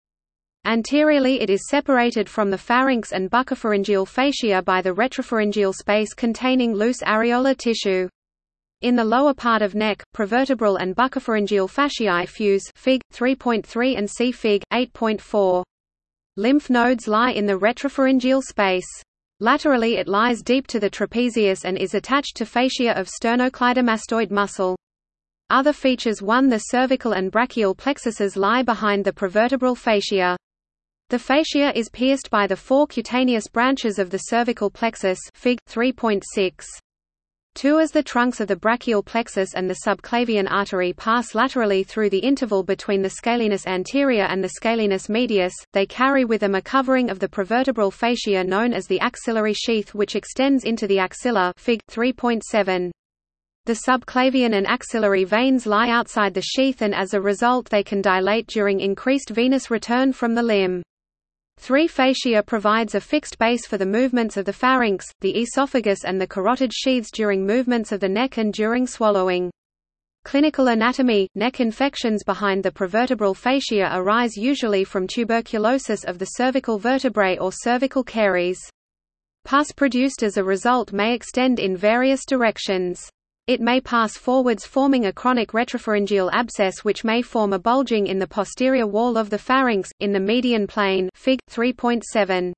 Anteriorly 0.63 1.41
it 1.41 1.49
is 1.49 1.67
separated 1.67 2.29
from 2.29 2.49
the 2.49 2.57
pharynx 2.57 3.11
and 3.11 3.29
buccopharyngeal 3.29 4.07
fascia 4.07 4.61
by 4.61 4.81
the 4.81 4.93
retropharyngeal 4.93 5.75
space 5.75 6.13
containing 6.13 6.73
loose 6.73 7.01
areolar 7.01 7.57
tissue. 7.57 8.07
In 8.79 8.95
the 8.95 9.03
lower 9.03 9.33
part 9.33 9.61
of 9.61 9.75
neck, 9.75 10.01
prevertebral 10.15 10.79
and 10.79 10.95
buccopharyngeal 10.95 11.69
fasciae 11.69 12.25
fuse 12.25 12.71
Fig. 12.75 13.01
3.3 13.13 13.97
and 13.97 14.09
see 14.09 14.31
Fig. 14.31 14.63
8.4. 14.71 15.63
Lymph 16.37 16.69
nodes 16.69 17.09
lie 17.09 17.31
in 17.31 17.47
the 17.47 17.59
retropharyngeal 17.59 18.41
space. 18.41 18.87
Laterally 19.43 19.97
it 19.97 20.07
lies 20.07 20.41
deep 20.41 20.67
to 20.67 20.79
the 20.79 20.89
trapezius 20.89 21.65
and 21.65 21.77
is 21.77 21.95
attached 21.95 22.37
to 22.37 22.45
fascia 22.45 22.97
of 22.97 23.09
sternocleidomastoid 23.09 24.31
muscle. 24.31 24.77
Other 25.49 25.73
features 25.73 26.21
1 26.21 26.47
The 26.47 26.59
cervical 26.59 27.11
and 27.11 27.29
brachial 27.29 27.75
plexuses 27.75 28.37
lie 28.37 28.63
behind 28.63 29.03
the 29.03 29.11
prevertebral 29.11 29.75
fascia. 29.75 30.37
The 31.09 31.19
fascia 31.19 31.77
is 31.77 31.89
pierced 31.89 32.29
by 32.29 32.47
the 32.47 32.55
four 32.55 32.87
cutaneous 32.87 33.49
branches 33.49 33.99
of 33.99 34.11
the 34.11 34.19
cervical 34.19 34.69
plexus 34.69 35.19
Fig. 35.33 35.59
3.6. 35.69 36.23
Two 37.55 37.79
as 37.79 37.91
the 37.91 38.01
trunks 38.01 38.39
of 38.39 38.47
the 38.47 38.55
brachial 38.55 39.03
plexus 39.03 39.53
and 39.53 39.69
the 39.69 39.79
subclavian 39.85 40.47
artery 40.49 40.91
pass 40.91 41.35
laterally 41.35 41.83
through 41.83 42.09
the 42.09 42.19
interval 42.19 42.63
between 42.63 43.01
the 43.01 43.09
scalenus 43.09 43.67
anterior 43.67 44.23
and 44.23 44.43
the 44.43 44.49
scalenus 44.59 45.07
medius, 45.07 45.53
they 45.71 45.85
carry 45.85 46.25
with 46.25 46.41
them 46.41 46.55
a 46.55 46.61
covering 46.61 47.09
of 47.09 47.19
the 47.19 47.27
prevertebral 47.27 47.93
fascia 47.93 48.43
known 48.43 48.73
as 48.73 48.87
the 48.87 48.99
axillary 48.99 49.53
sheath 49.53 49.93
which 49.93 50.15
extends 50.15 50.63
into 50.63 50.87
the 50.87 50.97
axilla 50.97 51.53
Fig. 51.57 51.81
3.7. 51.91 52.91
The 53.65 53.79
subclavian 53.87 54.55
and 54.55 54.67
axillary 54.67 55.23
veins 55.23 55.65
lie 55.65 55.89
outside 55.89 56.33
the 56.33 56.41
sheath 56.41 56.81
and 56.81 56.93
as 56.93 57.13
a 57.13 57.21
result 57.21 57.69
they 57.69 57.83
can 57.83 58.01
dilate 58.01 58.47
during 58.47 58.79
increased 58.79 59.29
venous 59.29 59.69
return 59.69 60.11
from 60.11 60.33
the 60.33 60.43
limb. 60.43 60.81
Three 61.57 61.87
fascia 61.87 62.43
provides 62.43 62.93
a 62.93 62.99
fixed 62.99 63.39
base 63.39 63.65
for 63.65 63.77
the 63.77 63.85
movements 63.85 64.35
of 64.35 64.45
the 64.45 64.51
pharynx, 64.51 65.05
the 65.21 65.41
esophagus 65.41 66.03
and 66.03 66.19
the 66.19 66.27
carotid 66.27 66.73
sheaths 66.73 67.09
during 67.09 67.45
movements 67.45 67.91
of 67.91 68.01
the 68.01 68.09
neck 68.09 68.37
and 68.37 68.53
during 68.53 68.85
swallowing. 68.85 69.49
Clinical 70.25 70.67
anatomy– 70.67 71.29
Neck 71.35 71.59
infections 71.59 72.23
behind 72.23 72.63
the 72.63 72.71
prevertebral 72.71 73.35
fascia 73.35 73.89
arise 73.93 74.35
usually 74.35 74.83
from 74.83 75.07
tuberculosis 75.07 76.03
of 76.03 76.19
the 76.19 76.25
cervical 76.25 76.79
vertebrae 76.79 77.37
or 77.37 77.51
cervical 77.51 78.03
caries. 78.03 78.59
Pus 79.45 79.71
produced 79.71 80.23
as 80.23 80.37
a 80.37 80.43
result 80.43 80.93
may 80.93 81.13
extend 81.13 81.59
in 81.59 81.75
various 81.75 82.25
directions. 82.25 83.09
It 83.45 83.59
may 83.59 83.81
pass 83.81 84.15
forwards 84.15 84.65
forming 84.65 85.05
a 85.05 85.11
chronic 85.11 85.51
retropharyngeal 85.51 86.29
abscess 86.31 86.85
which 86.85 87.03
may 87.03 87.21
form 87.21 87.51
a 87.51 87.59
bulging 87.59 88.07
in 88.07 88.17
the 88.17 88.27
posterior 88.27 88.87
wall 88.87 89.17
of 89.17 89.29
the 89.29 89.37
pharynx, 89.37 89.91
in 89.99 90.13
the 90.13 90.19
median 90.21 90.65
plane 90.65 91.09
Fig. 91.13 91.39
3.7. 91.51 92.53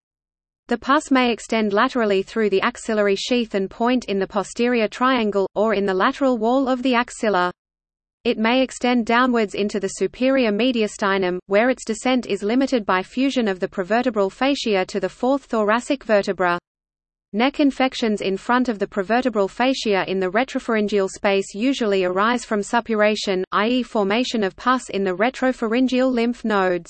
The 0.68 0.77
pus 0.77 1.10
may 1.10 1.32
extend 1.32 1.74
laterally 1.74 2.22
through 2.22 2.51
the 2.51 2.62
axillary 2.62 3.15
sheath 3.15 3.56
and 3.56 3.68
point 3.68 4.06
in 4.06 4.20
the 4.20 4.27
posterior 4.27 4.88
triangle, 4.88 5.48
or 5.56 5.74
in 5.74 5.88
the 5.88 5.94
lateral 5.96 6.38
wall 6.38 6.68
of 6.68 6.84
the 6.84 6.94
axilla. 6.94 7.51
It 8.24 8.38
may 8.38 8.62
extend 8.62 9.08
downwards 9.08 9.56
into 9.56 9.80
the 9.80 9.88
superior 9.88 10.51
mediastinum, 10.51 11.39
where 11.48 11.72
its 11.72 11.84
descent 11.84 12.27
is 12.27 12.44
limited 12.44 12.86
by 12.86 13.01
fusion 13.01 13.48
of 13.48 13.60
the 13.60 13.68
prevertebral 13.68 14.32
fascia 14.32 14.86
to 14.86 15.00
the 15.00 15.10
fourth 15.10 15.46
thoracic 15.46 16.04
vertebra. 16.04 16.60
Neck 17.36 17.60
infections 17.60 18.22
in 18.22 18.38
front 18.38 18.70
of 18.70 18.80
the 18.80 18.88
prevertebral 18.88 19.50
fascia 19.50 20.10
in 20.10 20.22
the 20.22 20.32
retropharyngeal 20.32 21.10
space 21.10 21.54
usually 21.54 22.06
arise 22.06 22.46
from 22.46 22.63
suppuration, 22.63 23.44
i.e. 23.51 23.84
formation 23.84 24.42
of 24.42 24.56
pus 24.56 24.89
in 24.89 25.04
the 25.04 25.13
retropharyngeal 25.13 26.10
lymph 26.10 26.46
nodes. 26.46 26.89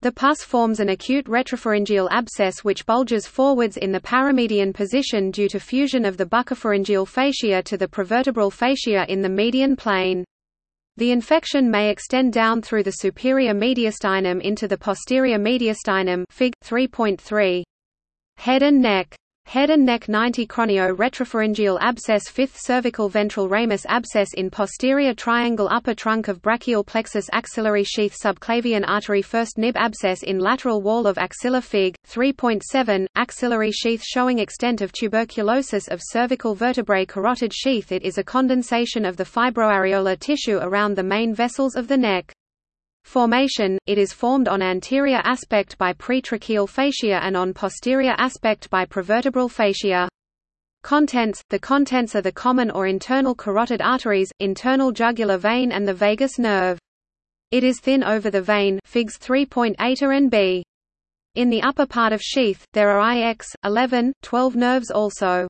The 0.00 0.10
pus 0.10 0.42
forms 0.42 0.80
an 0.80 0.88
acute 0.88 1.26
retropharyngeal 1.26 2.08
abscess 2.10 2.64
which 2.64 2.84
bulges 2.86 3.28
forwards 3.28 3.76
in 3.76 3.92
the 3.92 4.00
paramedian 4.00 4.74
position 4.74 5.30
due 5.30 5.48
to 5.50 5.60
fusion 5.60 6.04
of 6.04 6.16
the 6.16 6.26
buccopharyngeal 6.26 7.06
fascia 7.06 7.62
to 7.62 7.76
the 7.76 7.86
prevertebral 7.86 8.52
fascia 8.52 9.06
in 9.08 9.22
the 9.22 9.28
median 9.28 9.76
plane. 9.76 10.24
The 10.96 11.12
infection 11.12 11.70
may 11.70 11.88
extend 11.88 12.32
down 12.32 12.62
through 12.62 12.82
the 12.82 12.90
superior 12.90 13.54
mediastinum 13.54 14.40
into 14.40 14.66
the 14.66 14.76
posterior 14.76 15.38
mediastinum 15.38 16.24
Fig. 16.30 16.52
3.3. 16.64 17.62
Head 18.38 18.64
and 18.64 18.82
neck 18.82 19.16
Head 19.52 19.68
and 19.68 19.84
neck 19.84 20.08
90 20.08 20.46
cronio-retropharyngeal 20.46 21.78
abscess 21.82 22.22
5th 22.30 22.56
cervical 22.56 23.10
ventral 23.10 23.50
ramus 23.50 23.84
abscess 23.86 24.32
in 24.32 24.48
posterior 24.48 25.12
triangle 25.12 25.68
upper 25.70 25.92
trunk 25.92 26.28
of 26.28 26.40
brachial 26.40 26.82
plexus 26.82 27.28
axillary 27.32 27.84
sheath 27.84 28.16
subclavian 28.18 28.82
artery 28.88 29.20
first 29.20 29.58
nib 29.58 29.76
abscess 29.76 30.22
in 30.22 30.38
lateral 30.38 30.80
wall 30.80 31.06
of 31.06 31.18
axilla 31.18 31.60
fig. 31.60 31.94
3.7, 32.08 33.04
axillary 33.14 33.72
sheath 33.72 34.02
showing 34.02 34.38
extent 34.38 34.80
of 34.80 34.90
tuberculosis 34.90 35.86
of 35.88 36.00
cervical 36.02 36.54
vertebrae 36.54 37.04
carotid 37.04 37.52
sheath 37.52 37.92
It 37.92 38.04
is 38.04 38.16
a 38.16 38.24
condensation 38.24 39.04
of 39.04 39.18
the 39.18 39.24
fibroareolar 39.24 40.18
tissue 40.18 40.60
around 40.62 40.94
the 40.94 41.02
main 41.02 41.34
vessels 41.34 41.76
of 41.76 41.88
the 41.88 41.98
neck. 41.98 42.32
Formation, 43.04 43.78
it 43.86 43.98
is 43.98 44.12
formed 44.12 44.48
on 44.48 44.62
anterior 44.62 45.20
aspect 45.24 45.76
by 45.76 45.92
pretracheal 45.92 46.68
fascia 46.68 47.22
and 47.22 47.36
on 47.36 47.52
posterior 47.52 48.14
aspect 48.18 48.70
by 48.70 48.84
prevertebral 48.86 49.50
fascia. 49.50 50.08
Contents 50.82 51.42
The 51.48 51.58
contents 51.58 52.16
are 52.16 52.22
the 52.22 52.32
common 52.32 52.70
or 52.70 52.86
internal 52.86 53.34
carotid 53.34 53.80
arteries, 53.80 54.32
internal 54.40 54.92
jugular 54.92 55.38
vein 55.38 55.72
and 55.72 55.86
the 55.86 55.94
vagus 55.94 56.38
nerve. 56.38 56.78
It 57.50 57.64
is 57.64 57.80
thin 57.80 58.02
over 58.02 58.30
the 58.30 58.42
vein 58.42 58.80
figs 58.84 59.18
3.8a 59.18 60.16
and 60.16 60.30
b. 60.30 60.64
In 61.34 61.50
the 61.50 61.62
upper 61.62 61.86
part 61.86 62.12
of 62.12 62.20
sheath, 62.20 62.66
there 62.72 62.90
are 62.90 63.14
IX, 63.14 63.46
11, 63.64 64.12
12 64.22 64.56
nerves 64.56 64.90
also. 64.90 65.46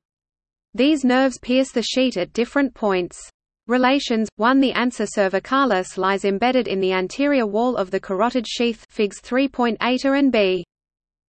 These 0.73 1.03
nerves 1.03 1.37
pierce 1.39 1.71
the 1.71 1.83
sheet 1.83 2.17
at 2.17 2.33
different 2.33 2.73
points. 2.73 3.29
Relations 3.67 4.27
1 4.35 4.59
The 4.59 4.73
ansa 4.73 5.07
cervicalis 5.07 5.97
lies 5.97 6.25
embedded 6.25 6.67
in 6.67 6.81
the 6.81 6.91
anterior 6.91 7.47
wall 7.47 7.77
of 7.77 7.91
the 7.91 7.99
carotid 7.99 8.45
sheath 8.45 8.85
figs 8.89 9.21
3.8a 9.21 10.19
and 10.19 10.33
b. 10.33 10.65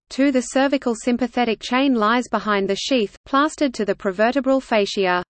2 0.09 0.33
The 0.33 0.41
cervical 0.41 0.97
sympathetic 0.97 1.61
chain 1.63 1.95
lies 1.95 2.25
behind 2.29 2.69
the 2.69 2.75
sheath, 2.75 3.17
plastered 3.25 3.73
to 3.75 3.85
the 3.85 3.95
prevertebral 3.95 4.61
fascia. 4.61 5.23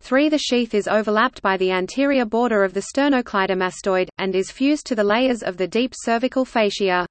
3 0.00 0.28
The 0.28 0.38
sheath 0.38 0.74
is 0.74 0.86
overlapped 0.86 1.42
by 1.42 1.56
the 1.56 1.72
anterior 1.72 2.24
border 2.24 2.62
of 2.62 2.72
the 2.72 2.86
sternocleidomastoid, 2.94 4.08
and 4.18 4.36
is 4.36 4.52
fused 4.52 4.86
to 4.86 4.94
the 4.94 5.02
layers 5.02 5.42
of 5.42 5.56
the 5.56 5.66
deep 5.66 5.92
cervical 5.92 6.44
fascia. 6.44 7.04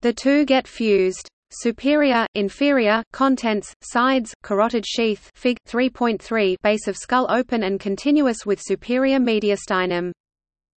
The 0.00 0.12
two 0.12 0.44
get 0.44 0.66
fused. 0.66 1.28
Superior, 1.52 2.26
inferior, 2.34 3.04
contents, 3.12 3.72
sides, 3.80 4.34
carotid 4.42 4.84
sheath 4.84 5.30
Fig. 5.36 5.56
3.3 5.68 6.56
base 6.64 6.88
of 6.88 6.96
skull 6.96 7.28
open 7.30 7.62
and 7.62 7.78
continuous 7.78 8.44
with 8.44 8.60
superior 8.60 9.20
mediastinum. 9.20 10.10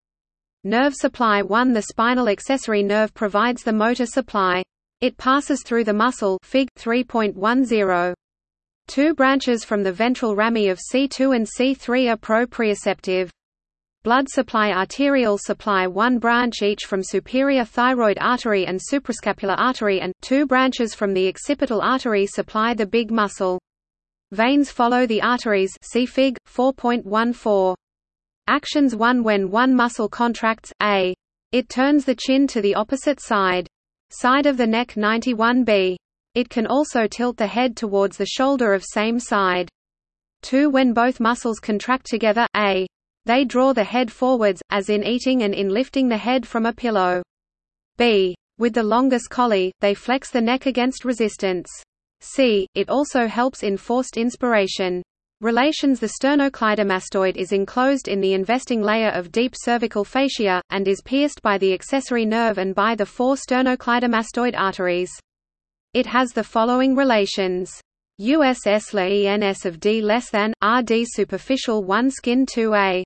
Nerve 0.65 0.97
supply 0.97 1.41
1 1.41 1.73
The 1.73 1.83
spinal 1.83 2.29
accessory 2.29 2.83
nerve 2.83 3.15
provides 3.15 3.63
the 3.63 3.73
motor 3.73 4.07
supply. 4.07 4.65
It 5.01 5.17
passes 5.17 5.63
through 5.63 5.85
the 5.85 5.93
muscle 5.93 6.41
Fig 6.43 6.69
3.10. 6.77 8.15
Two 8.89 9.15
branches 9.15 9.65
from 9.65 9.83
the 9.83 9.93
ventral 9.93 10.37
rami 10.37 10.69
of 10.69 10.79
C2 10.79 11.35
and 11.35 11.47
C3 11.47 12.13
are 12.13 12.17
proprioceptive. 12.17 13.31
Blood 14.05 14.29
supply 14.29 14.71
Arterial 14.71 15.37
supply 15.37 15.89
one 15.89 16.21
branch 16.21 16.63
each 16.63 16.85
from 16.85 17.03
superior 17.03 17.65
thyroid 17.65 18.19
artery 18.21 18.65
and 18.65 18.81
suprascapular 18.81 19.57
artery 19.59 20.01
and, 20.01 20.13
two 20.23 20.47
branches 20.47 20.95
from 20.95 21.13
the 21.13 21.29
occipital 21.29 21.83
artery 21.83 22.27
supply 22.27 22.73
the 22.73 22.87
big 22.87 23.11
muscle. 23.11 23.61
Veins 24.31 24.71
follow 24.71 25.07
the 25.07 25.21
arteries 25.21 25.77
see 25.83 26.07
Fig. 26.07 26.37
4.14. 26.47 27.75
Actions 28.47 28.95
1 28.95 29.25
When 29.25 29.51
one 29.51 29.75
muscle 29.75 30.09
contracts, 30.09 30.73
a. 30.81 31.13
It 31.51 31.69
turns 31.69 32.05
the 32.05 32.15
chin 32.15 32.47
to 32.47 32.61
the 32.61 32.77
opposite 32.77 33.21
side. 33.21 33.67
Side 34.11 34.47
of 34.47 34.57
the 34.57 34.67
neck 34.67 34.95
91b. 34.95 35.97
It 36.37 36.51
can 36.51 36.67
also 36.67 37.07
tilt 37.07 37.39
the 37.39 37.47
head 37.47 37.79
towards 37.79 38.19
the 38.19 38.27
shoulder 38.27 38.75
of 38.75 38.85
same 38.85 39.19
side. 39.19 39.71
2 40.43 40.69
When 40.69 40.93
both 40.93 41.19
muscles 41.19 41.59
contract 41.59 42.05
together, 42.05 42.47
a. 42.55 42.87
They 43.25 43.47
draw 43.47 43.73
the 43.73 43.85
head 43.85 44.13
forwards, 44.13 44.61
as 44.69 44.91
in 44.91 45.03
eating 45.03 45.45
and 45.45 45.55
in 45.55 45.71
lifting 45.71 46.11
the 46.11 46.19
head 46.19 46.47
from 46.47 46.67
a 46.67 46.75
pillow. 46.75 47.23
b. 47.97 48.35
With 48.59 48.75
the 48.75 48.83
longus 48.83 49.29
colli, 49.29 49.73
they 49.81 49.95
flex 49.95 50.31
the 50.31 50.43
neck 50.43 50.67
against 50.67 51.07
resistance. 51.07 51.71
c. 52.21 52.69
It 52.75 52.91
also 52.91 53.27
helps 53.27 53.63
in 53.63 53.79
forced 53.79 54.19
inspiration. 54.19 55.03
Relations 55.41 56.01
The 56.01 56.13
sternocleidomastoid 56.21 57.37
is 57.37 57.53
enclosed 57.53 58.09
in 58.09 58.21
the 58.21 58.35
investing 58.35 58.83
layer 58.83 59.09
of 59.09 59.33
deep 59.33 59.55
cervical 59.57 60.05
fascia, 60.05 60.61
and 60.69 60.87
is 60.87 61.01
pierced 61.03 61.41
by 61.41 61.57
the 61.57 61.73
accessory 61.73 62.27
nerve 62.27 62.59
and 62.59 62.75
by 62.75 62.95
the 62.95 63.07
four 63.07 63.37
sternocleidomastoid 63.37 64.55
arteries. 64.55 65.11
It 65.97 66.05
has 66.05 66.33
the 66.33 66.45
following 66.45 66.95
relations. 66.95 67.81
USS 68.21 68.93
la 68.93 69.05
ENS 69.05 69.65
of 69.65 69.81
D 69.81 70.03
less 70.03 70.29
than, 70.29 70.53
RD 70.63 71.07
superficial 71.07 71.85
1 71.85 72.11
skin 72.11 72.45
2A. 72.45 73.03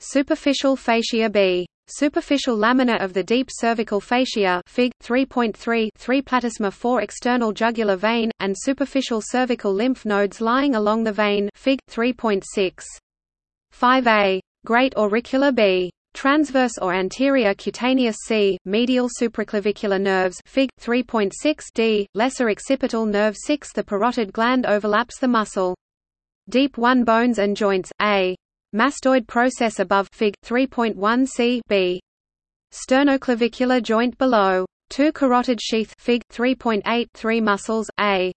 Superficial 0.00 0.76
fascia 0.76 1.30
B. 1.30 1.66
Superficial 1.88 2.54
lamina 2.54 2.96
of 2.96 3.14
the 3.14 3.22
deep 3.22 3.48
cervical 3.50 4.02
fascia 4.02 4.60
Fig. 4.66 4.92
3.3 5.02 5.88
3 5.96 6.20
platysma 6.20 6.70
4 6.70 7.00
external 7.00 7.52
jugular 7.52 7.96
vein, 7.96 8.30
and 8.40 8.54
superficial 8.54 9.22
cervical 9.22 9.72
lymph 9.72 10.04
nodes 10.04 10.42
lying 10.42 10.74
along 10.74 11.04
the 11.04 11.12
vein 11.12 11.48
Fig. 11.54 11.78
3.6. 11.88 12.84
5a. 13.72 14.40
Great 14.66 14.94
auricular 14.98 15.52
B. 15.52 15.90
Transverse 16.14 16.76
or 16.82 16.92
anterior 16.92 17.54
cutaneous 17.54 18.16
C, 18.26 18.58
medial 18.64 19.08
supraclavicular 19.08 20.00
nerves 20.00 20.40
Fig. 20.46 20.68
3.6 20.80 21.32
d, 21.74 22.06
lesser 22.14 22.50
occipital 22.50 23.06
nerve 23.06 23.36
6 23.36 23.72
The 23.72 23.82
parotid 23.82 24.32
gland 24.32 24.66
overlaps 24.66 25.18
the 25.18 25.28
muscle. 25.28 25.74
Deep 26.48 26.76
1 26.76 27.04
bones 27.04 27.38
and 27.38 27.56
joints, 27.56 27.90
A. 28.02 28.36
Mastoid 28.74 29.26
process 29.26 29.78
above 29.78 30.08
Fig 30.12 30.34
3.1 30.44 31.26
c 31.26 31.62
b. 31.68 32.00
Sternoclavicular 32.72 33.82
joint 33.82 34.16
below. 34.18 34.66
2 34.90 35.12
carotid 35.12 35.60
sheath 35.60 35.94
Fig 35.98 36.22
3.8 36.32 37.06
3 37.14 37.40
muscles 37.40 37.88
A. 37.98 38.32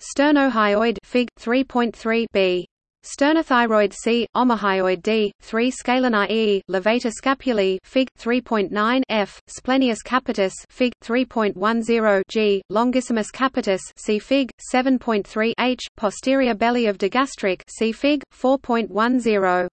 Sternohyoid 0.00 0.98
Fig 1.04 1.28
3.3 1.40 2.26
b. 2.32 2.66
Sternothyroid 3.06 3.92
C, 3.92 4.26
omohyoid 4.34 5.00
D, 5.00 5.32
3 5.40 5.70
scaleni 5.70 6.28
E, 6.28 6.62
levator 6.68 7.12
scapulae 7.12 7.78
Fig 7.84 8.08
3.9 8.18 9.02
F, 9.08 9.40
splenius 9.46 10.02
capitis 10.04 10.52
Fig 10.70 10.92
3.10 11.04 12.22
G, 12.28 12.62
longissimus 12.72 13.30
capitis 13.30 13.80
see 13.96 14.18
Fig 14.18 14.50
7.3 14.74 15.52
H, 15.60 15.82
posterior 15.96 16.54
belly 16.56 16.86
of 16.86 16.98
digastric 16.98 17.62
see 17.68 17.92
Fig 17.92 18.24
4.10. 18.34 19.68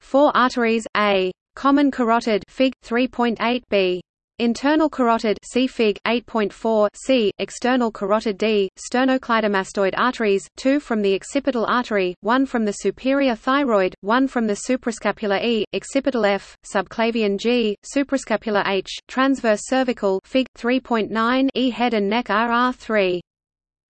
Four 0.00 0.36
arteries 0.36 0.86
A. 0.94 1.32
Common 1.56 1.90
carotid 1.90 2.42
Fig 2.48 2.74
3.8 2.84 3.62
B. 3.70 4.02
Internal 4.40 4.88
carotid 4.88 5.36
see 5.42 5.66
Fig 5.66 5.98
8.4 6.06 6.88
C, 6.94 7.32
external 7.40 7.90
carotid 7.90 8.38
D, 8.38 8.70
sternocleidomastoid 8.78 9.94
arteries, 9.96 10.48
two 10.56 10.78
from 10.78 11.02
the 11.02 11.16
occipital 11.16 11.66
artery, 11.66 12.14
one 12.20 12.46
from 12.46 12.64
the 12.64 12.70
superior 12.70 13.34
thyroid, 13.34 13.96
one 14.02 14.28
from 14.28 14.46
the 14.46 14.60
suprascapular 14.68 15.42
E, 15.42 15.64
occipital 15.74 16.24
F, 16.24 16.56
subclavian 16.64 17.36
G, 17.36 17.74
suprascapular 17.82 18.62
H, 18.68 19.00
transverse 19.08 19.62
cervical 19.64 20.20
Fig 20.22 20.46
3.9 20.56 21.48
E 21.54 21.70
head 21.70 21.92
and 21.92 22.08
neck 22.08 22.26
RR3. 22.26 23.18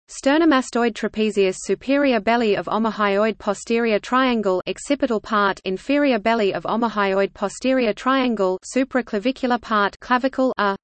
Sternomastoid 0.10 0.94
trapezius 0.94 1.58
superior 1.60 2.22
belly 2.22 2.56
of 2.56 2.68
omohyoid 2.68 3.38
posterior 3.38 4.00
triangle 4.00 4.64
occipital 4.66 5.20
part 5.20 5.60
inferior 5.66 6.18
belly 6.18 6.54
of 6.54 6.64
omohyoid 6.64 7.34
posterior 7.34 7.92
triangle 7.92 8.58
supraclavicular 8.74 9.62
part 9.62 10.00
clavicle 10.00 10.54
a 10.58 10.78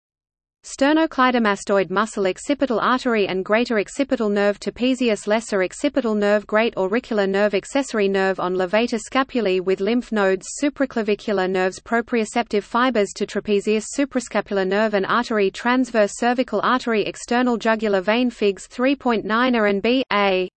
Sternocleidomastoid 0.65 1.89
muscle 1.89 2.25
occipital 2.25 2.79
artery 2.79 3.27
and 3.27 3.43
greater 3.43 3.79
occipital 3.79 4.29
nerve 4.29 4.57
trapezius 4.61 5.27
lesser 5.27 5.61
occipital 5.61 6.15
nerve 6.15 6.47
great 6.47 6.73
auricular 6.77 7.27
nerve 7.27 7.53
accessory 7.53 8.07
nerve 8.07 8.39
on 8.39 8.55
levator 8.55 8.97
scapulae 8.97 9.59
with 9.59 9.81
lymph 9.81 10.13
nodes 10.13 10.47
supraclavicular 10.63 11.49
nerves 11.49 11.81
proprioceptive 11.81 12.63
fibers 12.63 13.09
to 13.13 13.25
trapezius 13.27 13.87
suprascapular 13.93 14.65
nerve 14.65 14.93
and 14.93 15.05
artery 15.05 15.51
transverse 15.51 16.13
cervical 16.15 16.61
artery 16.63 17.05
external 17.05 17.57
jugular 17.57 17.99
vein 17.99 18.29
figs 18.29 18.65
3.9 18.69 19.25
A 19.59 19.69
and 19.69 19.81
B, 19.81 20.01
A. 20.13 20.47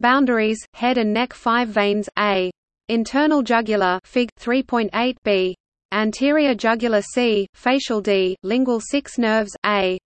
Boundaries, 0.00 0.62
head 0.74 0.98
and 0.98 1.14
neck 1.14 1.32
5 1.32 1.68
veins, 1.68 2.10
A. 2.18 2.50
Internal 2.90 3.42
jugular 3.42 4.00
fig 4.04 4.28
3.8 4.38 5.16
B. 5.24 5.56
Anterior 5.92 6.54
jugular 6.54 7.02
C, 7.02 7.48
facial 7.52 8.00
D, 8.00 8.36
lingual 8.44 8.80
6 8.80 9.18
nerves, 9.18 9.56
A. 9.66 9.98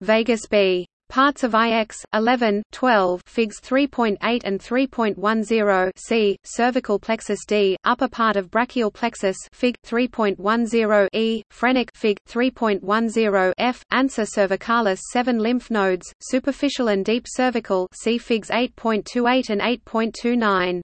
Vagus 0.00 0.46
B. 0.46 0.86
Parts 1.10 1.42
of 1.42 1.54
IX, 1.54 1.94
11, 2.14 2.62
12 2.72 3.20
figs 3.26 3.60
3.8 3.60 4.40
and 4.44 4.60
3.10 4.60 5.90
C, 5.96 6.38
cervical 6.44 6.98
plexus 6.98 7.40
D, 7.46 7.76
upper 7.84 8.08
part 8.08 8.36
of 8.36 8.50
brachial 8.50 8.90
plexus 8.90 9.36
fig 9.52 9.74
3.10 9.84 11.08
E, 11.12 11.42
phrenic 11.50 11.90
fig 11.94 12.16
3.10 12.26 13.52
F, 13.58 13.84
ansa 13.92 14.24
cervicalis 14.24 15.00
7 15.12 15.38
lymph 15.38 15.70
nodes, 15.70 16.14
superficial 16.20 16.88
and 16.88 17.04
deep 17.04 17.26
cervical 17.28 17.88
see 17.92 18.16
figs 18.16 18.48
8.28 18.48 19.50
and 19.50 19.60
8.29. 19.60 20.80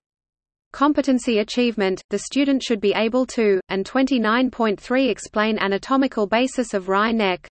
Competency 0.73 1.39
achievement, 1.39 2.03
the 2.11 2.19
student 2.19 2.63
should 2.63 2.81
be 2.81 2.93
able 2.95 3.27
to, 3.27 3.61
and 3.69 3.85
29.3 3.85 5.09
explain 5.09 5.59
anatomical 5.59 6.27
basis 6.27 6.75
of 6.75 6.89
wry 6.89 7.13
neck. 7.13 7.49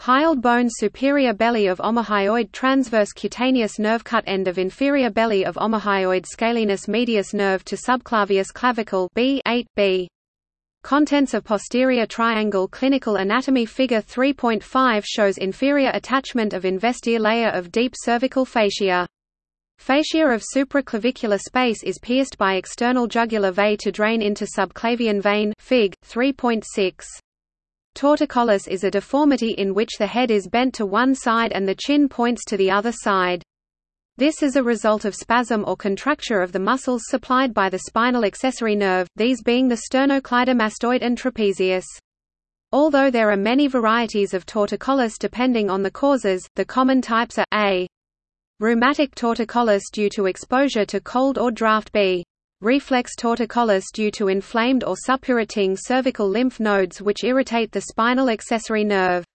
Hyoid 0.00 0.42
bone 0.42 0.68
superior 0.68 1.32
belly 1.32 1.66
of 1.66 1.78
omohyoid 1.78 2.52
transverse 2.52 3.12
cutaneous 3.12 3.78
nerve 3.78 4.04
cut 4.04 4.24
end 4.26 4.46
of 4.46 4.58
inferior 4.58 5.10
belly 5.10 5.44
of 5.44 5.56
omohyoid 5.56 6.26
scalenus 6.26 6.86
medius 6.86 7.34
nerve 7.34 7.64
to 7.64 7.76
subclavius 7.76 8.52
clavicle 8.52 9.10
B 9.14 9.40
8 9.46 9.66
B. 9.74 10.08
Contents 10.82 11.34
of 11.34 11.42
posterior 11.42 12.06
triangle 12.06 12.68
clinical 12.68 13.16
anatomy 13.16 13.66
figure 13.66 14.00
3.5 14.00 15.04
shows 15.04 15.38
inferior 15.38 15.90
attachment 15.94 16.52
of 16.52 16.64
investing 16.64 17.18
layer 17.18 17.48
of 17.48 17.72
deep 17.72 17.94
cervical 17.96 18.44
fascia. 18.44 19.08
Fascia 19.86 20.26
of 20.26 20.42
supraclavicular 20.42 21.38
space 21.38 21.84
is 21.84 22.00
pierced 22.00 22.36
by 22.36 22.54
external 22.54 23.06
jugular 23.06 23.52
vein 23.52 23.76
to 23.76 23.92
drain 23.92 24.20
into 24.20 24.44
subclavian 24.44 25.22
vein 25.22 25.52
Fig. 25.60 25.94
3.6. 26.04 27.04
Torticollis 27.94 28.66
is 28.66 28.82
a 28.82 28.90
deformity 28.90 29.50
in 29.52 29.74
which 29.74 29.96
the 29.96 30.06
head 30.08 30.32
is 30.32 30.48
bent 30.48 30.74
to 30.74 30.86
one 30.86 31.14
side 31.14 31.52
and 31.52 31.68
the 31.68 31.76
chin 31.76 32.08
points 32.08 32.44
to 32.46 32.56
the 32.56 32.68
other 32.68 32.90
side. 32.90 33.44
This 34.16 34.42
is 34.42 34.56
a 34.56 34.62
result 34.62 35.04
of 35.04 35.14
spasm 35.14 35.64
or 35.68 35.76
contracture 35.76 36.40
of 36.40 36.50
the 36.50 36.58
muscles 36.58 37.02
supplied 37.06 37.54
by 37.54 37.68
the 37.68 37.78
spinal 37.86 38.24
accessory 38.24 38.74
nerve, 38.74 39.06
these 39.14 39.40
being 39.40 39.68
the 39.68 39.82
sternocleidomastoid 39.88 40.98
and 41.00 41.16
trapezius. 41.16 41.86
Although 42.72 43.12
there 43.12 43.30
are 43.30 43.36
many 43.36 43.68
varieties 43.68 44.34
of 44.34 44.46
torticollis 44.46 45.16
depending 45.16 45.70
on 45.70 45.84
the 45.84 45.92
causes, 45.92 46.44
the 46.56 46.64
common 46.64 47.00
types 47.00 47.38
are, 47.38 47.46
a 47.54 47.86
Rheumatic 48.58 49.14
torticollis 49.14 49.82
due 49.92 50.08
to 50.08 50.24
exposure 50.24 50.86
to 50.86 50.98
cold 50.98 51.36
or 51.36 51.50
draft 51.50 51.92
B. 51.92 52.24
Reflex 52.62 53.12
torticollis 53.14 53.84
due 53.92 54.10
to 54.12 54.28
inflamed 54.28 54.82
or 54.82 54.94
suppurating 55.06 55.76
cervical 55.78 56.26
lymph 56.26 56.58
nodes 56.58 57.02
which 57.02 57.22
irritate 57.22 57.70
the 57.70 57.82
spinal 57.82 58.30
accessory 58.30 58.82
nerve. 58.82 59.26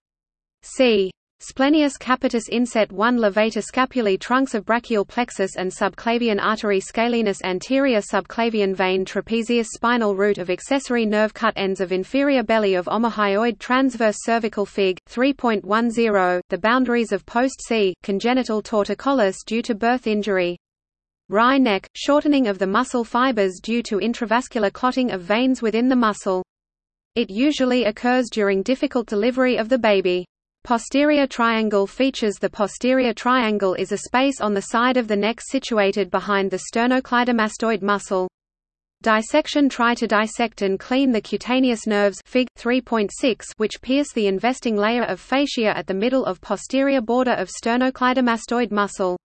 C. 0.63 1.11
Splenius 1.43 1.97
capitis 1.97 2.49
inset 2.49 2.91
1 2.91 3.17
levator 3.17 3.63
scapulae 3.63 4.19
trunks 4.19 4.53
of 4.53 4.63
brachial 4.63 5.03
plexus 5.03 5.55
and 5.55 5.71
subclavian 5.71 6.39
artery 6.39 6.79
scalenus 6.79 7.41
anterior 7.43 7.97
subclavian 7.97 8.75
vein 8.75 9.03
trapezius 9.03 9.69
spinal 9.73 10.15
root 10.15 10.37
of 10.37 10.51
accessory 10.51 11.03
nerve 11.03 11.33
cut 11.33 11.53
ends 11.55 11.81
of 11.81 11.91
inferior 11.91 12.43
belly 12.43 12.75
of 12.75 12.85
omohyoid 12.85 13.57
transverse 13.57 14.17
cervical 14.19 14.67
fig 14.67 14.99
3.10 15.09 16.41
the 16.49 16.59
boundaries 16.59 17.11
of 17.11 17.25
post 17.25 17.55
C 17.65 17.95
congenital 18.03 18.61
torticollis 18.61 19.37
due 19.43 19.63
to 19.63 19.73
birth 19.73 20.05
injury. 20.05 20.59
Wry 21.27 21.57
neck 21.57 21.89
shortening 21.95 22.45
of 22.45 22.59
the 22.59 22.67
muscle 22.67 23.03
fibers 23.03 23.59
due 23.63 23.81
to 23.81 23.97
intravascular 23.97 24.71
clotting 24.71 25.09
of 25.09 25.23
veins 25.23 25.59
within 25.59 25.89
the 25.89 25.95
muscle. 25.95 26.43
It 27.15 27.31
usually 27.31 27.85
occurs 27.85 28.29
during 28.31 28.61
difficult 28.61 29.07
delivery 29.07 29.57
of 29.57 29.69
the 29.69 29.79
baby 29.79 30.27
Posterior 30.71 31.27
triangle 31.27 31.85
features 31.85 32.35
The 32.35 32.49
posterior 32.49 33.13
triangle 33.13 33.73
is 33.73 33.91
a 33.91 33.97
space 33.97 34.39
on 34.39 34.53
the 34.53 34.61
side 34.61 34.95
of 34.95 35.09
the 35.09 35.17
neck 35.17 35.41
situated 35.41 36.09
behind 36.09 36.49
the 36.49 36.61
sternocleidomastoid 36.71 37.81
muscle. 37.81 38.29
Dissection 39.01 39.67
Try 39.67 39.95
to 39.95 40.07
dissect 40.07 40.61
and 40.61 40.79
clean 40.79 41.11
the 41.11 41.19
cutaneous 41.19 41.87
nerves 41.87 42.21
Fig. 42.25 42.47
3.6 42.57 43.51
which 43.57 43.81
pierce 43.81 44.13
the 44.13 44.27
investing 44.27 44.77
layer 44.77 45.03
of 45.03 45.19
fascia 45.19 45.75
at 45.75 45.87
the 45.87 45.93
middle 45.93 46.23
of 46.23 46.39
posterior 46.39 47.01
border 47.01 47.33
of 47.33 47.49
sternocleidomastoid 47.49 48.71
muscle. 48.71 49.17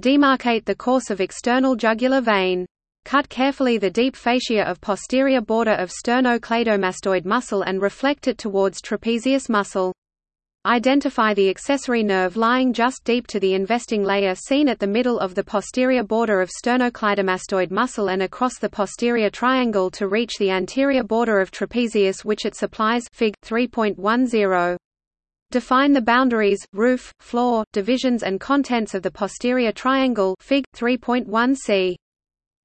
Demarcate 0.00 0.64
the 0.64 0.76
course 0.76 1.10
of 1.10 1.20
external 1.20 1.74
jugular 1.74 2.20
vein. 2.20 2.66
Cut 3.04 3.28
carefully 3.28 3.78
the 3.78 3.90
deep 3.90 4.14
fascia 4.14 4.62
of 4.62 4.80
posterior 4.80 5.40
border 5.40 5.72
of 5.72 5.90
sternocleidomastoid 5.90 7.24
muscle 7.24 7.62
and 7.62 7.82
reflect 7.82 8.28
it 8.28 8.38
towards 8.38 8.80
trapezius 8.80 9.48
muscle. 9.48 9.92
Identify 10.68 11.32
the 11.32 11.48
accessory 11.48 12.02
nerve 12.02 12.36
lying 12.36 12.74
just 12.74 13.02
deep 13.02 13.26
to 13.28 13.40
the 13.40 13.54
investing 13.54 14.04
layer 14.04 14.34
seen 14.34 14.68
at 14.68 14.78
the 14.78 14.86
middle 14.86 15.18
of 15.18 15.34
the 15.34 15.42
posterior 15.42 16.04
border 16.04 16.42
of 16.42 16.50
sternocleidomastoid 16.50 17.70
muscle 17.70 18.10
and 18.10 18.20
across 18.20 18.58
the 18.58 18.68
posterior 18.68 19.30
triangle 19.30 19.90
to 19.92 20.08
reach 20.08 20.36
the 20.36 20.50
anterior 20.50 21.02
border 21.02 21.40
of 21.40 21.50
trapezius 21.50 22.22
which 22.22 22.44
it 22.44 22.54
supplies 22.54 23.08
Fig. 23.14 23.32
3.10. 23.46 24.76
Define 25.50 25.94
the 25.94 26.02
boundaries, 26.02 26.62
roof, 26.74 27.14
floor, 27.18 27.64
divisions 27.72 28.22
and 28.22 28.38
contents 28.38 28.92
of 28.92 29.02
the 29.02 29.10
posterior 29.10 29.72
triangle 29.72 30.36
Fig. 30.38 30.66
3.1 30.76 31.56
c. 31.56 31.96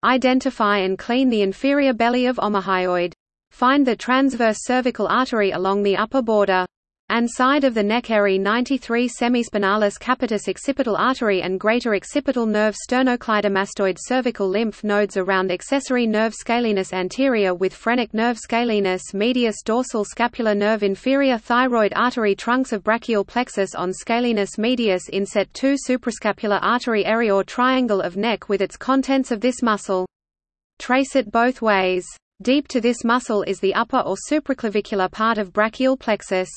Identify 0.04 0.80
and 0.80 1.00
clean 1.00 1.30
the 1.30 1.42
inferior 1.42 1.94
belly 1.94 2.26
of 2.26 2.36
omohyoid. 2.36 3.14
Find 3.52 3.88
the 3.88 3.96
transverse 3.96 4.58
cervical 4.64 5.08
artery 5.08 5.52
along 5.52 5.84
the 5.84 5.96
upper 5.96 6.22
border 6.22 6.66
and 7.14 7.30
side 7.30 7.64
of 7.64 7.76
the 7.76 7.84
neck 7.84 8.10
area 8.10 8.40
93 8.40 9.08
semispinalis 9.08 10.00
capitis 10.00 10.48
occipital 10.50 10.96
artery 10.96 11.44
and 11.44 11.60
greater 11.60 11.94
occipital 11.94 12.48
nerve 12.48 12.76
sternocleidomastoid 12.90 14.00
cervical 14.00 14.50
lymph 14.50 14.84
nodes 14.84 15.16
around 15.16 15.52
accessory 15.52 16.08
nerve 16.08 16.34
scalenus 16.34 16.92
anterior 16.92 17.54
with 17.54 17.72
phrenic 17.72 18.16
nerve 18.16 18.36
scalenus 18.36 19.14
medius 19.14 19.62
dorsal 19.62 20.04
scapular 20.04 20.56
nerve 20.56 20.82
inferior 20.82 21.38
thyroid 21.38 21.94
artery 21.96 22.34
trunks 22.34 22.74
of 22.74 22.84
brachial 22.84 23.24
plexus 23.24 23.76
on 23.76 23.92
scalenus 23.92 24.58
medius 24.58 25.08
inset 25.10 25.54
2 25.54 25.76
suprascapular 25.88 26.58
artery 26.64 27.06
area 27.06 27.32
or 27.32 27.44
triangle 27.44 28.02
of 28.02 28.18
neck 28.18 28.50
with 28.50 28.60
its 28.60 28.76
contents 28.76 29.30
of 29.30 29.40
this 29.40 29.62
muscle. 29.62 30.08
Trace 30.80 31.16
it 31.16 31.32
both 31.32 31.62
ways. 31.62 32.08
Deep 32.42 32.68
to 32.70 32.82
this 32.82 33.04
muscle 33.04 33.44
is 33.44 33.60
the 33.60 33.76
upper 33.76 34.00
or 34.00 34.16
supraclavicular 34.28 35.12
part 35.12 35.38
of 35.38 35.54
brachial 35.54 35.96
plexus. 35.96 36.50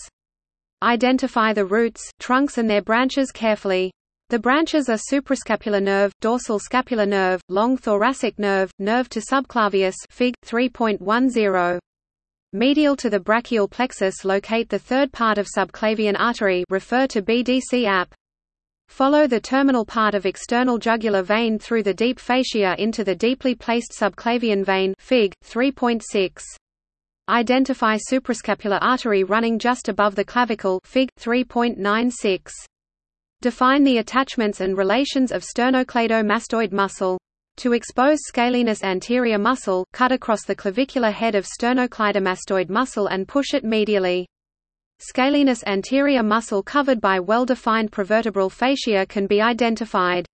Identify 0.82 1.54
the 1.54 1.64
roots, 1.64 2.10
trunks 2.18 2.58
and 2.58 2.68
their 2.68 2.82
branches 2.82 3.32
carefully. 3.32 3.92
The 4.28 4.38
branches 4.38 4.88
are 4.88 4.98
suprascapular 4.98 5.82
nerve, 5.82 6.12
dorsal 6.20 6.58
scapular 6.58 7.06
nerve, 7.06 7.40
long 7.48 7.76
thoracic 7.76 8.38
nerve, 8.38 8.70
nerve 8.78 9.08
to 9.10 9.20
subclavius 9.20 9.94
Fig. 10.10 10.34
3.10. 10.44 11.78
Medial 12.52 12.96
to 12.96 13.08
the 13.08 13.20
brachial 13.20 13.68
plexus 13.68 14.24
locate 14.24 14.68
the 14.68 14.78
third 14.78 15.12
part 15.12 15.38
of 15.38 15.46
subclavian 15.46 16.16
artery 16.18 16.64
refer 16.68 17.06
to 17.06 17.22
BDC 17.22 17.86
app. 17.86 18.12
Follow 18.88 19.26
the 19.26 19.40
terminal 19.40 19.84
part 19.84 20.14
of 20.14 20.26
external 20.26 20.76
jugular 20.76 21.22
vein 21.22 21.58
through 21.58 21.82
the 21.84 21.94
deep 21.94 22.18
fascia 22.20 22.74
into 22.78 23.02
the 23.02 23.14
deeply 23.14 23.54
placed 23.54 23.92
subclavian 23.92 24.64
vein 24.64 24.94
Fig. 24.98 25.32
3.6. 25.44 26.42
Identify 27.28 27.96
suprascapular 27.96 28.78
artery 28.80 29.24
running 29.24 29.58
just 29.58 29.88
above 29.88 30.14
the 30.14 30.24
clavicle 30.24 30.80
Fig. 30.84 31.08
3.96. 31.18 32.52
Define 33.42 33.82
the 33.82 33.98
attachments 33.98 34.60
and 34.60 34.78
relations 34.78 35.32
of 35.32 35.42
sternocleidomastoid 35.42 36.70
muscle. 36.70 37.18
To 37.56 37.72
expose 37.72 38.18
scalenus 38.32 38.84
anterior 38.84 39.38
muscle, 39.38 39.84
cut 39.92 40.12
across 40.12 40.44
the 40.44 40.54
clavicular 40.54 41.10
head 41.10 41.34
of 41.34 41.46
sternocleidomastoid 41.46 42.68
muscle 42.68 43.08
and 43.08 43.26
push 43.26 43.54
it 43.54 43.64
medially. 43.64 44.24
Scalenus 45.00 45.64
anterior 45.66 46.22
muscle 46.22 46.62
covered 46.62 47.00
by 47.00 47.18
well-defined 47.18 47.90
prevertebral 47.90 48.52
fascia 48.52 49.04
can 49.04 49.26
be 49.26 49.42
identified. 49.42 50.26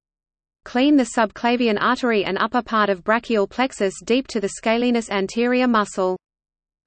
Clean 0.65 0.97
the 0.97 1.11
subclavian 1.15 1.77
artery 1.79 2.25
and 2.25 2.37
upper 2.37 2.61
part 2.61 2.89
of 2.89 3.01
brachial 3.05 3.47
plexus 3.47 3.93
deep 4.03 4.27
to 4.27 4.41
the 4.41 4.55
scalenus 4.61 5.09
anterior 5.09 5.69
muscle. 5.69 6.17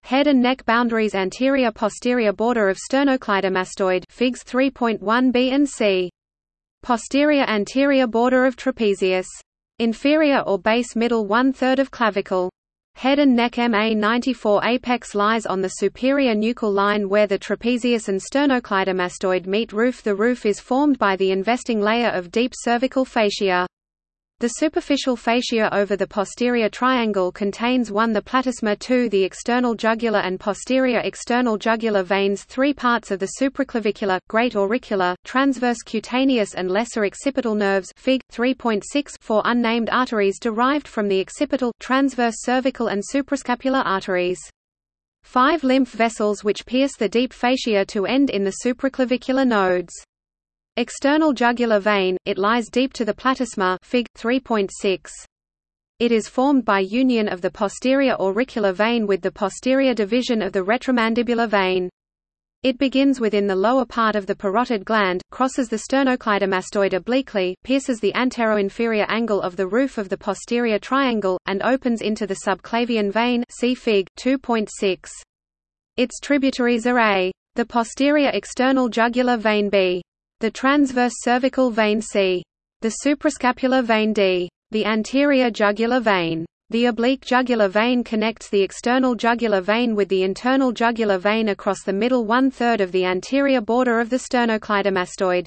Head 0.05 0.27
and 0.27 0.43
neck 0.43 0.67
boundaries 0.67 1.15
anterior 1.15 1.73
posterior 1.73 2.35
border 2.35 2.69
of 2.69 2.77
sternocleidomastoid 2.77 4.05
figs 4.11 4.45
3.1b 4.45 5.51
and 5.51 5.67
c. 5.67 6.11
Posterior 6.83 7.45
anterior 7.45 8.07
border 8.07 8.45
of 8.45 8.55
trapezius. 8.55 9.25
Inferior 9.79 10.41
or 10.41 10.59
base 10.59 10.95
middle 10.95 11.25
one-third 11.25 11.79
of 11.79 11.91
clavicle. 11.91 12.51
Head 12.97 13.19
and 13.19 13.35
neck 13.35 13.53
MA94 13.53 14.67
apex 14.67 15.15
lies 15.15 15.47
on 15.47 15.63
the 15.63 15.71
superior 15.71 16.35
nuchal 16.35 16.71
line 16.71 17.09
where 17.09 17.27
the 17.27 17.39
trapezius 17.39 18.09
and 18.09 18.21
sternocleidomastoid 18.21 19.47
meet 19.47 19.73
roof 19.73 20.03
The 20.03 20.15
roof 20.15 20.45
is 20.45 20.61
formed 20.61 20.99
by 20.99 21.17
the 21.17 21.31
investing 21.31 21.81
layer 21.81 22.11
of 22.11 22.31
deep 22.31 22.53
cervical 22.55 23.07
fascia. 23.07 23.67
The 24.45 24.61
superficial 24.61 25.17
fascia 25.17 25.75
over 25.75 25.97
the 25.97 26.07
posterior 26.07 26.69
triangle 26.69 27.33
contains 27.33 27.91
1 27.91 28.13
the 28.13 28.21
platysma 28.21 28.79
2 28.79 29.09
the 29.09 29.25
external 29.25 29.75
jugular 29.75 30.19
and 30.19 30.39
posterior 30.39 31.01
external 31.03 31.57
jugular 31.57 32.03
veins 32.03 32.45
3 32.45 32.75
parts 32.75 33.11
of 33.11 33.21
the 33.21 33.31
supraclavicular, 33.41 34.19
great 34.29 34.55
auricular, 34.55 35.17
transverse 35.25 35.79
cutaneous 35.83 36.55
and 36.55 36.71
lesser 36.71 37.07
occipital 37.07 37.55
nerves 37.55 37.91
Fig. 37.97 38.21
3.6 38.31 39.17
4 39.19 39.41
unnamed 39.47 39.89
arteries 39.89 40.39
derived 40.39 40.89
from 40.89 41.09
the 41.09 41.23
occipital, 41.23 41.73
transverse 41.81 42.35
cervical 42.41 42.89
and 42.89 43.03
suprascapular 43.03 43.83
arteries. 43.87 44.41
Five 45.23 45.65
lymph 45.65 45.93
vessels 45.93 46.45
which 46.45 46.67
pierce 46.67 46.97
the 46.99 47.09
deep 47.09 47.33
fascia 47.33 47.87
to 47.87 48.05
end 48.05 48.29
in 48.29 48.45
the 48.45 48.57
supraclavicular 48.63 49.47
nodes. 49.47 49.95
External 50.77 51.33
jugular 51.33 51.79
vein, 51.79 52.17
it 52.25 52.37
lies 52.37 52.69
deep 52.69 52.93
to 52.95 53.05
the 53.05 53.15
platysma 53.15 53.79
Fig. 53.85 54.09
3.6. 54.19 55.09
It 56.01 56.11
is 56.11 56.27
formed 56.27 56.65
by 56.65 56.81
union 56.81 57.29
of 57.29 57.41
the 57.41 57.51
posterior 57.53 58.17
auricular 58.19 58.73
vein 58.73 59.07
with 59.07 59.23
the 59.23 59.31
posterior 59.31 59.95
division 59.95 60.43
of 60.43 60.53
the 60.53 60.65
retromandibular 60.65 61.49
vein. 61.49 61.89
It 62.65 62.77
begins 62.77 63.21
within 63.21 63.47
the 63.47 63.55
lower 63.55 63.85
part 63.87 64.17
of 64.17 64.27
the 64.27 64.35
parotid 64.35 64.85
gland, 64.85 65.23
crosses 65.31 65.69
the 65.69 65.77
sternocleidomastoid 65.77 66.93
obliquely, 66.93 67.55
pierces 67.63 68.01
the 68.01 68.13
anteroinferior 68.15 69.07
angle 69.09 69.43
of 69.43 69.55
the 69.55 69.69
roof 69.69 69.97
of 69.97 70.09
the 70.09 70.19
posterior 70.19 70.81
triangle, 70.81 71.39
and 71.47 71.63
opens 71.63 72.03
into 72.03 72.27
the 72.27 72.41
subclavian 72.45 73.13
vein 73.13 73.45
see 73.49 73.77
Fig. 73.77 74.09
2.6. 74.19 75.09
Its 75.97 76.19
tributaries 76.19 76.85
are 76.85 76.99
a. 76.99 77.31
The 77.55 77.65
posterior 77.65 78.31
external 78.35 78.89
jugular 78.89 79.37
vein 79.37 79.71
B 79.71 80.03
the 80.45 80.51
transverse 80.51 81.15
cervical 81.23 81.71
vein 81.71 82.03
C. 82.03 82.43
The 82.83 82.97
suprascapular 83.03 83.83
vein 83.83 84.13
D. 84.13 84.51
The 84.73 84.85
anterior 84.85 85.51
jugular 85.51 86.01
vein. 86.01 86.45
The 86.69 86.85
oblique 86.85 87.25
jugular 87.25 87.69
vein 87.69 88.05
connects 88.05 88.51
the 88.51 88.61
external 88.61 89.15
jugular 89.15 89.63
vein 89.63 89.95
with 89.95 90.11
the 90.11 90.23
internal 90.23 90.71
jugular 90.71 91.17
vein 91.17 91.49
across 91.49 91.83
the 91.83 91.95
middle 91.95 92.27
one-third 92.27 92.83
of 92.83 92.93
the 92.93 93.07
anterior 93.07 93.63
border 93.63 94.01
of 94.01 94.11
the 94.11 94.19
sternocleidomastoid. 94.19 95.47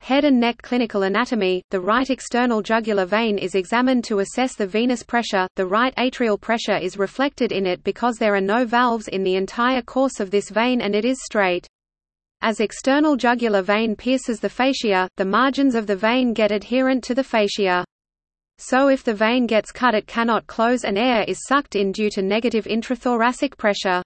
Head 0.00 0.24
and 0.24 0.40
neck 0.40 0.62
clinical 0.62 1.02
anatomy 1.02 1.62
The 1.68 1.82
right 1.82 2.08
external 2.08 2.62
jugular 2.62 3.04
vein 3.04 3.36
is 3.36 3.54
examined 3.54 4.04
to 4.04 4.20
assess 4.20 4.54
the 4.54 4.66
venous 4.66 5.02
pressure, 5.02 5.46
the 5.56 5.66
right 5.66 5.94
atrial 5.96 6.40
pressure 6.40 6.78
is 6.78 6.96
reflected 6.96 7.52
in 7.52 7.66
it 7.66 7.84
because 7.84 8.16
there 8.16 8.34
are 8.34 8.40
no 8.40 8.64
valves 8.64 9.08
in 9.08 9.22
the 9.22 9.36
entire 9.36 9.82
course 9.82 10.18
of 10.18 10.30
this 10.30 10.48
vein 10.48 10.80
and 10.80 10.94
it 10.94 11.04
is 11.04 11.18
straight. 11.22 11.68
As 12.46 12.60
external 12.60 13.16
jugular 13.16 13.62
vein 13.62 13.96
pierces 13.96 14.38
the 14.38 14.50
fascia, 14.50 15.08
the 15.16 15.24
margins 15.24 15.74
of 15.74 15.86
the 15.86 15.96
vein 15.96 16.34
get 16.34 16.52
adherent 16.52 17.02
to 17.04 17.14
the 17.14 17.24
fascia. 17.24 17.86
So 18.58 18.88
if 18.88 19.02
the 19.02 19.14
vein 19.14 19.46
gets 19.46 19.72
cut 19.72 19.94
it 19.94 20.06
cannot 20.06 20.46
close 20.46 20.84
and 20.84 20.98
air 20.98 21.24
is 21.26 21.46
sucked 21.48 21.74
in 21.74 21.90
due 21.90 22.10
to 22.10 22.20
negative 22.20 22.66
intrathoracic 22.66 23.56
pressure. 23.56 24.02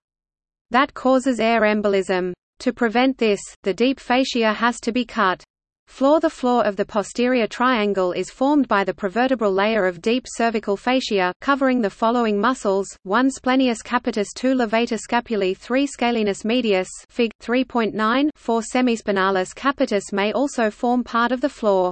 That 0.70 0.94
causes 0.94 1.40
air 1.40 1.62
embolism. 1.62 2.32
To 2.60 2.72
prevent 2.72 3.18
this, 3.18 3.40
the 3.64 3.74
deep 3.74 3.98
fascia 3.98 4.52
has 4.52 4.78
to 4.82 4.92
be 4.92 5.04
cut. 5.04 5.42
Floor 5.88 6.20
The 6.20 6.30
floor 6.30 6.64
of 6.64 6.76
the 6.76 6.84
posterior 6.84 7.46
triangle 7.48 8.12
is 8.12 8.30
formed 8.30 8.68
by 8.68 8.84
the 8.84 8.92
prevertebral 8.92 9.52
layer 9.52 9.86
of 9.86 10.02
deep 10.02 10.26
cervical 10.28 10.76
fascia, 10.76 11.32
covering 11.40 11.80
the 11.80 11.90
following 11.90 12.38
muscles, 12.38 12.86
1 13.02 13.30
splenius 13.30 13.82
capitis 13.82 14.28
2 14.36 14.54
levator 14.54 14.98
scapulae 14.98 15.56
3 15.56 15.86
scalenus 15.88 16.44
medius 16.44 16.88
Fig. 17.08 17.32
3.9 17.42 18.28
4 18.36 18.60
semispinalis 18.60 19.54
capitis 19.54 20.12
may 20.12 20.30
also 20.32 20.70
form 20.70 21.02
part 21.02 21.32
of 21.32 21.40
the 21.40 21.48
floor. 21.48 21.90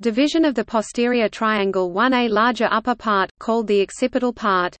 Division 0.00 0.44
of 0.44 0.54
the 0.54 0.64
posterior 0.64 1.28
triangle 1.28 1.90
1a 1.90 2.28
larger 2.30 2.68
upper 2.70 2.94
part, 2.94 3.30
called 3.40 3.66
the 3.66 3.80
occipital 3.80 4.32
part. 4.32 4.76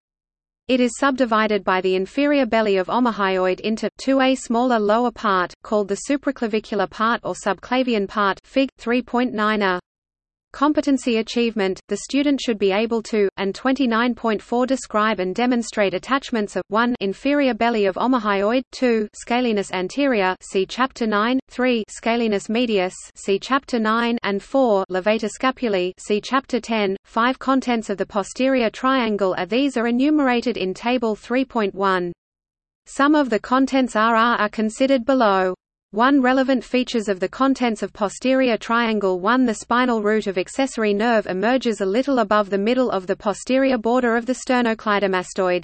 It 0.66 0.80
is 0.80 0.96
subdivided 0.96 1.62
by 1.62 1.82
the 1.82 1.94
inferior 1.94 2.46
belly 2.46 2.78
of 2.78 2.86
omohyoid 2.86 3.60
into 3.60 3.90
2a 4.00 4.34
smaller 4.38 4.78
lower 4.78 5.10
part, 5.10 5.52
called 5.62 5.88
the 5.88 6.00
supraclavicular 6.08 6.88
part 6.88 7.20
or 7.22 7.34
subclavian 7.34 8.08
part 8.08 8.40
Fig. 8.44 8.70
3.9a. 8.80 9.78
Competency 10.54 11.16
achievement, 11.16 11.80
the 11.88 11.96
student 11.96 12.40
should 12.40 12.60
be 12.60 12.70
able 12.70 13.02
to, 13.02 13.28
and 13.38 13.52
29.4 13.52 14.66
describe 14.68 15.18
and 15.18 15.34
demonstrate 15.34 15.94
attachments 15.94 16.54
of 16.54 16.62
1 16.68 16.94
inferior 17.00 17.54
belly 17.54 17.86
of 17.86 17.96
omohyoid, 17.96 18.62
2 18.70 19.08
scalenus 19.20 19.72
anterior 19.72 20.36
see 20.40 20.64
chapter 20.64 21.08
9, 21.08 21.40
3 21.50 21.82
scalenus 21.90 22.48
medius 22.48 22.94
see 23.16 23.36
chapter 23.36 23.80
9 23.80 24.16
and 24.22 24.40
4 24.40 24.84
levator 24.92 25.28
scapulae 25.28 25.90
see 25.98 26.20
chapter 26.20 26.60
10. 26.60 26.96
Five 27.04 27.36
contents 27.40 27.90
of 27.90 27.98
the 27.98 28.06
posterior 28.06 28.70
triangle 28.70 29.34
are 29.36 29.46
these 29.46 29.76
are 29.76 29.88
enumerated 29.88 30.56
in 30.56 30.72
table 30.72 31.16
3.1. 31.16 32.12
Some 32.86 33.16
of 33.16 33.28
the 33.28 33.40
contents 33.40 33.96
are 33.96 34.14
are 34.14 34.48
considered 34.48 35.04
below. 35.04 35.54
One 35.94 36.20
relevant 36.20 36.64
features 36.64 37.08
of 37.08 37.20
the 37.20 37.28
contents 37.28 37.80
of 37.80 37.92
posterior 37.92 38.56
triangle 38.56 39.20
1 39.20 39.46
The 39.46 39.54
spinal 39.54 40.02
root 40.02 40.26
of 40.26 40.36
accessory 40.36 40.92
nerve 40.92 41.28
emerges 41.28 41.80
a 41.80 41.86
little 41.86 42.18
above 42.18 42.50
the 42.50 42.58
middle 42.58 42.90
of 42.90 43.06
the 43.06 43.14
posterior 43.14 43.78
border 43.78 44.16
of 44.16 44.26
the 44.26 44.32
sternocleidomastoid. 44.32 45.62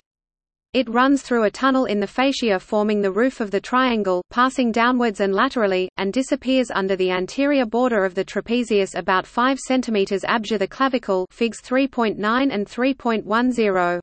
It 0.72 0.88
runs 0.88 1.22
through 1.22 1.42
a 1.42 1.50
tunnel 1.50 1.86
in 1.86 1.98
the 1.98 2.06
fascia 2.06 2.60
forming 2.60 3.00
the 3.00 3.10
roof 3.10 3.40
of 3.40 3.50
the 3.50 3.60
triangle, 3.60 4.22
passing 4.30 4.70
downwards 4.70 5.18
and 5.18 5.34
laterally, 5.34 5.88
and 5.96 6.12
disappears 6.12 6.70
under 6.70 6.94
the 6.94 7.10
anterior 7.10 7.66
border 7.66 8.04
of 8.04 8.14
the 8.14 8.24
trapezius 8.24 8.94
about 8.94 9.26
5 9.26 9.58
cm 9.68 10.22
above 10.28 10.58
the 10.58 10.68
clavicle 10.68 11.26
figs 11.32 11.60
3.9 11.60 12.54
and 12.54 12.68
3.10. 12.68 13.98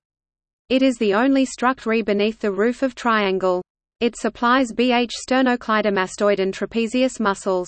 It 0.68 0.82
is 0.82 0.98
the 0.98 1.14
only 1.14 1.46
structure 1.46 2.04
beneath 2.04 2.40
the 2.40 2.52
roof 2.52 2.84
of 2.84 2.96
triangle. 2.96 3.62
It 4.00 4.16
supplies 4.16 4.72
BH 4.74 5.10
sternocleidomastoid 5.28 6.38
and 6.38 6.54
trapezius 6.54 7.20
muscles. 7.20 7.68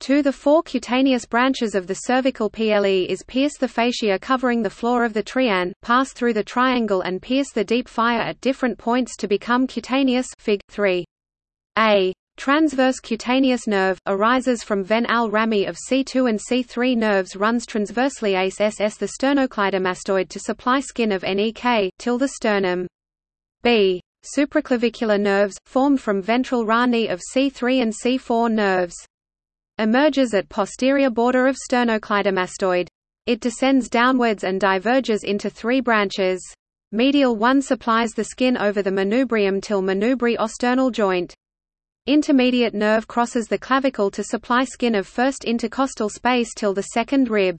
To 0.00 0.22
the 0.22 0.32
four 0.32 0.62
cutaneous 0.62 1.26
branches 1.26 1.74
of 1.74 1.86
the 1.86 1.94
cervical 1.94 2.48
PLE 2.48 3.04
is 3.10 3.22
pierce 3.26 3.58
the 3.58 3.68
fascia 3.68 4.18
covering 4.18 4.62
the 4.62 4.70
floor 4.70 5.04
of 5.04 5.12
the 5.12 5.22
trian, 5.22 5.72
pass 5.82 6.14
through 6.14 6.32
the 6.32 6.42
triangle 6.42 7.02
and 7.02 7.20
pierce 7.20 7.52
the 7.52 7.62
deep 7.62 7.88
fire 7.88 8.22
at 8.22 8.40
different 8.40 8.78
points 8.78 9.16
to 9.18 9.28
become 9.28 9.66
cutaneous 9.66 10.28
Fig. 10.38 10.60
3. 10.70 11.04
A 11.78 12.14
transverse 12.38 12.98
cutaneous 12.98 13.66
nerve, 13.66 13.98
arises 14.06 14.62
from 14.62 14.82
ventral 14.82 15.30
rami 15.30 15.66
of 15.66 15.76
C2 15.90 16.30
and 16.30 16.40
C3 16.40 16.96
nerves 16.96 17.36
runs 17.36 17.66
transversely 17.66 18.34
ACE 18.34 18.62
SS 18.62 18.96
the 18.96 19.12
sternocleidomastoid 19.20 20.30
to 20.30 20.38
supply 20.38 20.80
skin 20.80 21.12
of 21.12 21.22
NEK, 21.22 21.90
till 21.98 22.16
the 22.16 22.28
sternum. 22.28 22.86
B 23.62 24.00
supraclavicular 24.24 25.20
nerves, 25.20 25.58
formed 25.66 26.00
from 26.00 26.22
ventral 26.22 26.64
rami 26.64 27.08
of 27.08 27.20
C3 27.32 27.82
and 27.82 27.92
C4 27.92 28.52
nerves. 28.52 28.94
Emerges 29.78 30.32
at 30.32 30.48
posterior 30.48 31.10
border 31.10 31.46
of 31.46 31.56
sternocleidomastoid. 31.56 32.88
It 33.26 33.40
descends 33.40 33.88
downwards 33.88 34.44
and 34.44 34.60
diverges 34.60 35.24
into 35.24 35.50
three 35.50 35.80
branches. 35.80 36.40
Medial 36.92 37.36
one 37.36 37.60
supplies 37.60 38.12
the 38.12 38.24
skin 38.24 38.56
over 38.56 38.82
the 38.82 38.90
manubrium 38.90 39.60
till 39.60 39.82
manubriosternal 39.82 40.92
joint. 40.92 41.34
Intermediate 42.06 42.72
nerve 42.72 43.08
crosses 43.08 43.48
the 43.48 43.58
clavicle 43.58 44.12
to 44.12 44.22
supply 44.22 44.62
skin 44.62 44.94
of 44.94 45.08
first 45.08 45.44
intercostal 45.44 46.08
space 46.08 46.54
till 46.54 46.72
the 46.72 46.84
second 46.94 47.28
rib. 47.28 47.58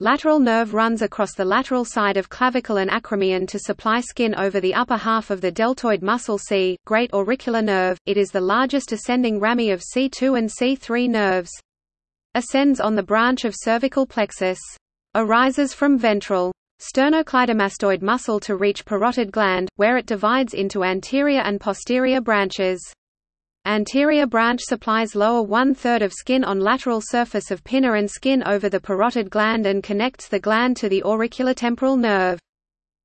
Lateral 0.00 0.40
nerve 0.40 0.74
runs 0.74 1.02
across 1.02 1.36
the 1.36 1.44
lateral 1.44 1.84
side 1.84 2.16
of 2.16 2.28
clavicle 2.28 2.78
and 2.78 2.90
acromion 2.90 3.46
to 3.46 3.60
supply 3.60 4.00
skin 4.00 4.34
over 4.34 4.58
the 4.58 4.74
upper 4.74 4.96
half 4.96 5.30
of 5.30 5.40
the 5.40 5.52
deltoid 5.52 6.02
muscle 6.02 6.36
C, 6.36 6.76
great 6.84 7.14
auricular 7.14 7.62
nerve. 7.62 7.96
It 8.04 8.16
is 8.16 8.30
the 8.30 8.40
largest 8.40 8.90
ascending 8.90 9.38
rami 9.38 9.70
of 9.70 9.80
C2 9.94 10.36
and 10.36 10.50
C3 10.50 11.08
nerves. 11.08 11.52
Ascends 12.34 12.80
on 12.80 12.96
the 12.96 13.04
branch 13.04 13.44
of 13.44 13.54
cervical 13.56 14.04
plexus. 14.04 14.58
Arises 15.14 15.72
from 15.72 15.96
ventral 15.96 16.50
sternocleidomastoid 16.80 18.02
muscle 18.02 18.40
to 18.40 18.56
reach 18.56 18.84
parotid 18.84 19.30
gland, 19.30 19.68
where 19.76 19.96
it 19.96 20.06
divides 20.06 20.54
into 20.54 20.82
anterior 20.82 21.42
and 21.42 21.60
posterior 21.60 22.20
branches. 22.20 22.82
Anterior 23.66 24.26
branch 24.26 24.60
supplies 24.60 25.14
lower 25.14 25.42
one-third 25.42 26.02
of 26.02 26.12
skin 26.12 26.44
on 26.44 26.60
lateral 26.60 27.00
surface 27.00 27.50
of 27.50 27.64
pinna 27.64 27.94
and 27.94 28.10
skin 28.10 28.42
over 28.46 28.68
the 28.68 28.78
parotid 28.78 29.30
gland 29.30 29.64
and 29.64 29.82
connects 29.82 30.28
the 30.28 30.38
gland 30.38 30.76
to 30.76 30.88
the 30.90 31.00
auriculotemporal 31.02 31.98
nerve. 31.98 32.38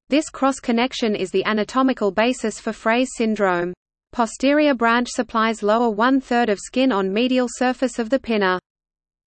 This 0.09 0.29
cross-connection 0.29 1.15
is 1.15 1.31
the 1.31 1.45
anatomical 1.45 2.11
basis 2.11 2.59
for 2.59 2.73
Frey's 2.73 3.11
syndrome. 3.15 3.73
Posterior 4.11 4.73
branch 4.73 5.07
supplies 5.07 5.63
lower 5.63 5.89
one-third 5.89 6.49
of 6.49 6.59
skin 6.59 6.91
on 6.91 7.13
medial 7.13 7.47
surface 7.49 7.97
of 7.97 8.09
the 8.09 8.19
pinna. 8.19 8.59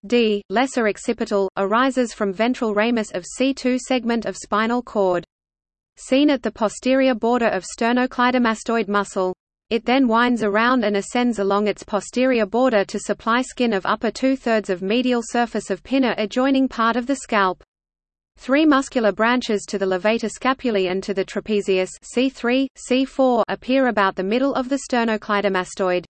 D. 0.04 0.42
Lesser 0.50 0.86
occipital, 0.86 1.48
arises 1.56 2.12
from 2.12 2.32
ventral 2.34 2.74
ramus 2.74 3.10
of 3.12 3.24
C2 3.38 3.78
segment 3.78 4.26
of 4.26 4.36
spinal 4.36 4.82
cord. 4.82 5.24
Seen 5.96 6.28
at 6.28 6.42
the 6.42 6.50
posterior 6.50 7.14
border 7.14 7.46
of 7.46 7.64
sternocleidomastoid 7.64 8.88
muscle. 8.88 9.32
It 9.72 9.87
then 9.87 10.06
winds 10.06 10.42
around 10.42 10.85
and 10.85 10.98
ascends 10.98 11.38
along 11.38 11.66
its 11.66 11.82
posterior 11.82 12.44
border 12.44 12.85
to 12.85 12.98
supply 12.98 13.40
skin 13.40 13.72
of 13.72 13.87
upper 13.87 14.11
two-thirds 14.11 14.68
of 14.68 14.82
medial 14.82 15.22
surface 15.24 15.70
of 15.70 15.82
pinna 15.82 16.14
adjoining 16.18 16.68
part 16.68 16.94
of 16.94 17.06
the 17.06 17.16
scalp. 17.16 17.64
Three 18.37 18.66
muscular 18.66 19.12
branches 19.12 19.64
to 19.68 19.78
the 19.78 19.87
levator 19.87 20.28
scapulae 20.28 20.90
and 20.90 21.02
to 21.04 21.14
the 21.14 21.24
trapezius 21.24 21.88
C3, 22.14 22.66
C4 22.87 23.44
appear 23.48 23.87
about 23.87 24.14
the 24.14 24.22
middle 24.22 24.54
of 24.54 24.68
the 24.68 24.78
sternocleidomastoid. 24.90 26.04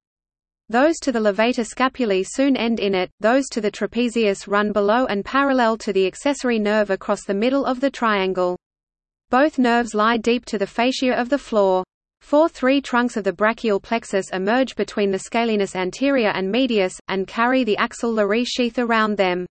Those 0.69 0.99
to 0.99 1.13
the 1.13 1.21
levator 1.21 1.65
scapulae 1.65 2.25
soon 2.27 2.57
end 2.57 2.81
in 2.81 2.97
it, 2.97 3.11
those 3.21 3.49
to 3.51 3.61
the 3.61 3.71
trapezius 3.71 4.49
run 4.49 4.73
below 4.73 5.07
and 5.07 5.25
parallel 5.25 5.79
to 5.79 5.93
the 5.93 6.09
accessory 6.09 6.59
nerve 6.59 6.91
across 6.91 7.23
the 7.23 7.33
middle 7.33 7.65
of 7.65 7.79
the 7.79 7.93
triangle. 7.93 8.59
Both 9.31 9.57
nerves 9.57 9.95
lie 9.95 10.17
deep 10.17 10.47
to 10.47 10.59
the 10.59 10.67
fascia 10.67 11.13
of 11.13 11.29
the 11.29 11.39
floor. 11.39 11.85
Four 12.23 12.49
three 12.49 12.81
trunks 12.81 13.19
of 13.19 13.25
the 13.25 13.33
brachial 13.33 13.79
plexus 13.79 14.31
emerge 14.31 14.75
between 14.77 15.11
the 15.11 15.19
scalenus 15.19 15.77
anterior 15.77 16.31
and 16.31 16.51
medius, 16.51 16.95
and 17.09 17.27
carry 17.27 17.65
the 17.65 17.77
axillary 17.77 18.45
sheath 18.45 18.79
around 18.79 19.19
them. 19.19 19.45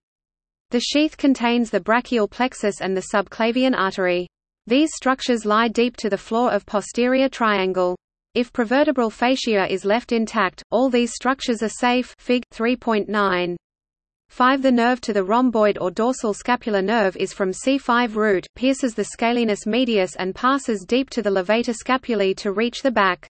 The 0.70 0.80
sheath 0.80 1.16
contains 1.16 1.70
the 1.70 1.80
brachial 1.80 2.26
plexus 2.26 2.80
and 2.80 2.96
the 2.96 3.04
subclavian 3.14 3.76
artery. 3.76 4.26
These 4.66 4.90
structures 4.94 5.44
lie 5.44 5.68
deep 5.68 5.96
to 5.98 6.10
the 6.10 6.18
floor 6.18 6.50
of 6.50 6.66
posterior 6.66 7.28
triangle. 7.28 7.94
If 8.34 8.52
prevertebral 8.52 9.12
fascia 9.12 9.70
is 9.70 9.84
left 9.84 10.10
intact, 10.10 10.64
all 10.70 10.88
these 10.88 11.12
structures 11.12 11.62
are 11.62 11.68
safe 11.68 12.16
Fig. 12.18 12.42
3.9. 12.52 13.54
5 14.32 14.62
The 14.62 14.72
nerve 14.72 14.98
to 15.02 15.12
the 15.12 15.24
rhomboid 15.24 15.76
or 15.78 15.90
dorsal 15.90 16.32
scapular 16.32 16.80
nerve 16.80 17.18
is 17.18 17.34
from 17.34 17.50
C5 17.50 18.14
root, 18.14 18.46
pierces 18.54 18.94
the 18.94 19.04
scalenus 19.04 19.66
medius 19.66 20.16
and 20.16 20.34
passes 20.34 20.86
deep 20.88 21.10
to 21.10 21.20
the 21.20 21.28
levator 21.28 21.74
scapulae 21.74 22.34
to 22.38 22.50
reach 22.50 22.80
the 22.80 22.90
back. 22.90 23.28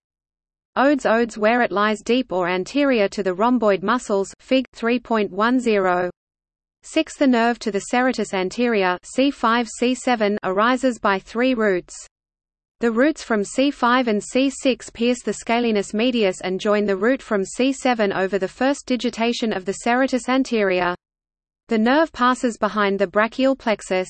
Odes 0.76 1.04
odes 1.04 1.36
where 1.36 1.60
it 1.60 1.72
lies 1.72 2.02
deep 2.02 2.30
or 2.30 2.48
anterior 2.48 3.08
to 3.08 3.24
the 3.24 3.34
rhomboid 3.34 3.82
muscles 3.82 4.32
Fig. 4.38 4.64
3.10. 4.76 6.10
6 6.84 7.16
The 7.16 7.26
nerve 7.26 7.58
to 7.58 7.72
the 7.72 7.86
serratus 7.92 8.32
anterior 8.32 8.96
C5 9.16 9.68
C7 9.82 10.36
arises 10.44 11.00
by 11.00 11.18
three 11.18 11.54
roots. 11.54 11.96
The 12.82 12.90
roots 12.90 13.22
from 13.22 13.42
C5 13.42 14.08
and 14.08 14.20
C6 14.20 14.92
pierce 14.92 15.22
the 15.22 15.34
scalenus 15.34 15.94
medius 15.94 16.40
and 16.40 16.58
join 16.58 16.84
the 16.84 16.96
root 16.96 17.22
from 17.22 17.44
C7 17.44 18.12
over 18.12 18.40
the 18.40 18.48
first 18.48 18.86
digitation 18.86 19.52
of 19.52 19.64
the 19.64 19.76
serratus 19.86 20.28
anterior. 20.28 20.96
The 21.68 21.78
nerve 21.78 22.10
passes 22.10 22.58
behind 22.58 22.98
the 22.98 23.06
brachial 23.06 23.54
plexus. 23.54 24.08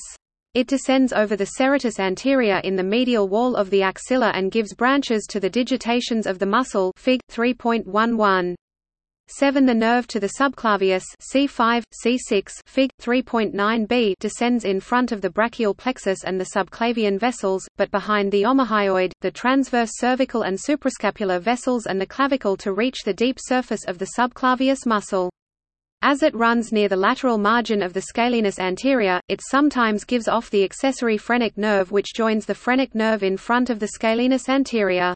It 0.55 0.69
descends 0.69 1.13
over 1.13 1.37
the 1.37 1.51
serratus 1.59 2.01
anterior 2.01 2.63
in 2.65 2.77
the 2.77 2.83
medial 2.83 3.29
wall 3.29 3.57
of 3.57 3.69
the 3.69 3.83
axilla 3.83 4.31
and 4.35 4.51
gives 4.51 4.73
branches 4.73 5.27
to 5.29 5.39
the 5.39 5.51
digitations 5.51 6.27
of 6.27 6.39
the 6.39 6.47
muscle 6.47 6.93
Fig. 6.97 7.21
3.11. 7.31 8.55
7 9.35 9.65
The 9.65 9.75
nerve 9.75 10.07
to 10.09 10.21
the 10.21 10.33
subclavius 10.39 11.05
C5, 11.33 11.85
C6 12.05 12.61
Fig. 12.67 12.91
3.9b 13.01 14.15
descends 14.21 14.67
in 14.67 14.79
front 14.79 15.11
of 15.11 15.23
the 15.23 15.31
brachial 15.31 15.73
plexus 15.73 16.23
and 16.23 16.39
the 16.39 16.51
subclavian 16.55 17.19
vessels, 17.19 17.67
but 17.79 17.91
behind 17.91 18.31
the 18.31 18.43
omohyoid, 18.43 19.13
the 19.23 19.31
transverse 19.31 19.93
cervical 19.95 20.43
and 20.43 20.59
suprascapular 20.59 21.41
vessels 21.41 21.87
and 21.87 21.99
the 21.99 22.07
clavicle 22.07 22.59
to 22.59 22.75
reach 22.75 23.05
the 23.05 23.15
deep 23.15 23.39
surface 23.41 23.87
of 23.87 23.97
the 23.97 24.11
subclavius 24.19 24.85
muscle. 24.85 25.31
As 26.03 26.23
it 26.23 26.35
runs 26.35 26.71
near 26.71 26.91
the 26.91 26.97
lateral 26.97 27.39
margin 27.39 27.83
of 27.83 27.95
the 27.95 28.03
scalenus 28.03 28.59
anterior, 28.59 29.19
it 29.29 29.41
sometimes 29.41 30.05
gives 30.05 30.29
off 30.29 30.51
the 30.51 30.63
accessory 30.63 31.17
phrenic 31.17 31.57
nerve 31.57 31.91
which 31.91 32.13
joins 32.15 32.45
the 32.45 32.55
phrenic 32.55 32.95
nerve 32.95 33.23
in 33.23 33.39
front 33.39 33.71
of 33.71 33.79
the 33.79 33.89
scalenus 33.89 34.51
anterior. 34.51 35.15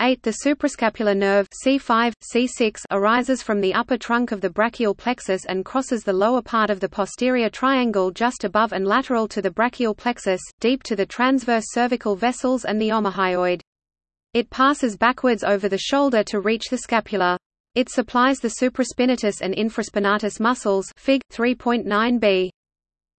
8. 0.00 0.22
The 0.22 0.36
suprascapular 0.44 1.16
nerve 1.16 1.48
C5, 1.64 2.12
C6 2.32 2.82
arises 2.90 3.42
from 3.42 3.60
the 3.60 3.72
upper 3.72 3.96
trunk 3.96 4.30
of 4.30 4.42
the 4.42 4.50
brachial 4.50 4.94
plexus 4.94 5.46
and 5.46 5.64
crosses 5.64 6.02
the 6.02 6.12
lower 6.12 6.42
part 6.42 6.68
of 6.68 6.80
the 6.80 6.88
posterior 6.88 7.48
triangle 7.48 8.10
just 8.10 8.44
above 8.44 8.72
and 8.72 8.86
lateral 8.86 9.26
to 9.28 9.40
the 9.40 9.50
brachial 9.50 9.94
plexus, 9.94 10.42
deep 10.60 10.82
to 10.82 10.96
the 10.96 11.06
transverse 11.06 11.64
cervical 11.70 12.14
vessels 12.14 12.66
and 12.66 12.80
the 12.80 12.90
omohyoid. 12.90 13.62
It 14.34 14.50
passes 14.50 14.98
backwards 14.98 15.42
over 15.42 15.68
the 15.68 15.78
shoulder 15.78 16.22
to 16.24 16.40
reach 16.40 16.68
the 16.68 16.78
scapula. 16.78 17.38
It 17.74 17.88
supplies 17.88 18.38
the 18.38 18.54
supraspinatus 18.60 19.40
and 19.40 19.54
infraspinatus 19.54 20.40
muscles 20.40 20.92
Fig. 20.96 21.22
3.9b. 21.32 22.50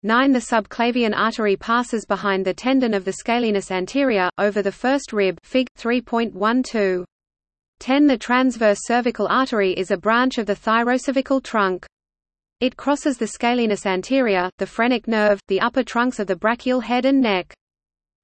9 0.04 0.32
The 0.32 0.39
subclavian 0.39 1.16
artery 1.16 1.56
passes 1.56 2.06
behind 2.06 2.45
the 2.45 2.54
tendon 2.54 2.93
of 2.93 3.04
the 3.04 3.14
scalenus 3.14 3.72
anterior, 3.72 4.30
over 4.38 4.62
the 4.62 4.72
first 4.72 5.12
rib 5.12 5.39
Fig. 5.41 5.68
3.12. 5.76 7.04
10 7.80 8.08
The 8.08 8.18
transverse 8.18 8.78
cervical 8.84 9.28
artery 9.28 9.74
is 9.74 9.89
a 9.89 9.98
branch 9.98 10.38
of 10.38 10.45
the 10.45 10.56
thyrocervical 10.56 11.43
trunk. 11.43 11.88
It 12.60 12.78
crosses 12.78 13.18
the 13.18 13.26
scalenus 13.28 13.88
anterior, 13.88 14.52
the 14.60 14.68
phrenic 14.68 15.08
nerve, 15.08 15.39
the 15.48 15.62
upper 15.62 15.84
trunks 15.84 16.20
of 16.20 16.28
the 16.28 16.36
brachial 16.36 16.80
head 16.80 17.06
and 17.06 17.20
neck. 17.20 17.54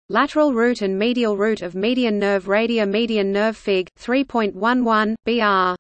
Lateral 0.10 0.54
root 0.54 0.84
and 0.84 0.98
medial 0.98 1.38
root 1.38 1.64
of 1.64 1.74
median 1.74 2.20
nerve 2.20 2.48
radii 2.48 2.86
median 2.86 3.32
nerve 3.32 3.58
Fig. 3.58 3.90
3.11, 4.00 5.16
br. 5.26 5.76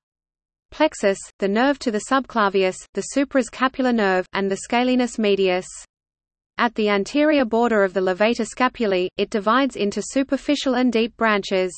Plexus, 0.73 1.19
the 1.37 1.47
nerve 1.47 1.77
to 1.77 1.91
the 1.91 2.05
subclavius, 2.09 2.75
the 2.95 3.03
suprascapular 3.15 3.93
nerve, 3.93 4.25
and 4.33 4.49
the 4.49 4.57
scalenus 4.67 5.19
medius. 5.19 5.67
At 6.57 6.73
the 6.73 6.89
anterior 6.89 7.45
border 7.45 7.83
of 7.83 7.93
the 7.93 7.99
levator 7.99 8.43
scapulae, 8.43 9.07
it 9.15 9.29
divides 9.29 9.75
into 9.75 10.01
superficial 10.01 10.73
and 10.73 10.91
deep 10.91 11.15
branches. 11.15 11.71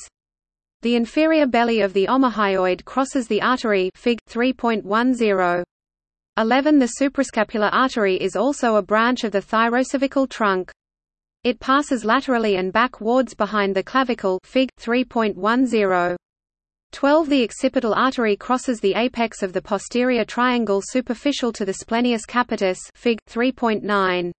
The 0.81 0.95
inferior 0.95 1.45
belly 1.45 1.81
of 1.81 1.91
the 1.91 2.07
omohyoid 2.07 2.85
crosses 2.85 3.27
the 3.27 3.41
artery 3.41 3.91
Fig. 3.95 4.17
3.10. 4.29 5.63
11 6.37 6.79
The 6.79 6.93
suprascapular 6.97 7.69
artery 7.73 8.15
is 8.15 8.37
also 8.37 8.77
a 8.77 8.81
branch 8.81 9.25
of 9.25 9.33
the 9.33 9.41
thyrocervical 9.41 10.29
trunk. 10.29 10.71
It 11.43 11.59
passes 11.59 12.05
laterally 12.05 12.55
and 12.55 12.71
backwards 12.71 13.33
behind 13.33 13.75
the 13.75 13.83
clavicle 13.83 14.39
Fig. 14.45 14.69
3.10. 14.79 16.15
12 16.95 17.27
The 17.27 17.43
occipital 17.43 17.93
artery 17.93 18.37
crosses 18.37 18.79
the 18.79 18.93
apex 18.95 19.43
of 19.43 19.51
the 19.51 19.61
posterior 19.61 20.23
triangle 20.23 20.81
superficial 20.81 21.51
to 21.51 21.65
the 21.65 21.73
splenius 21.73 22.25
capitis 22.25 22.77
Fig. 22.95 23.19
3.9. 23.29 24.31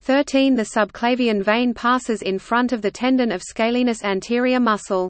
13 0.00 0.54
The 0.54 0.62
subclavian 0.62 1.42
vein 1.42 1.74
passes 1.74 2.22
in 2.22 2.38
front 2.38 2.70
of 2.70 2.80
the 2.80 2.92
tendon 2.92 3.32
of 3.32 3.42
scalenus 3.42 4.04
anterior 4.04 4.60
muscle. 4.60 5.08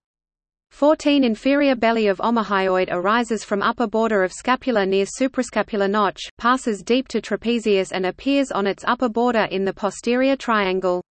14 0.71 1.23
Inferior 1.23 1.77
belly 1.77 2.07
of 2.07 2.17
omohyoid 2.17 2.89
arises 2.91 3.45
from 3.45 3.61
upper 3.61 3.87
border 3.87 4.25
of 4.25 4.33
scapula 4.33 4.87
near 4.87 5.05
suprascapular 5.05 5.91
notch, 5.91 6.23
passes 6.39 6.83
deep 6.83 7.09
to 7.09 7.21
trapezius 7.21 7.93
and 7.93 8.07
appears 8.07 8.51
on 8.51 8.67
its 8.67 8.85
upper 8.87 9.11
border 9.11 9.47
in 9.51 9.67
the 9.67 9.75
posterior 9.75 10.35
triangle. 10.35 11.03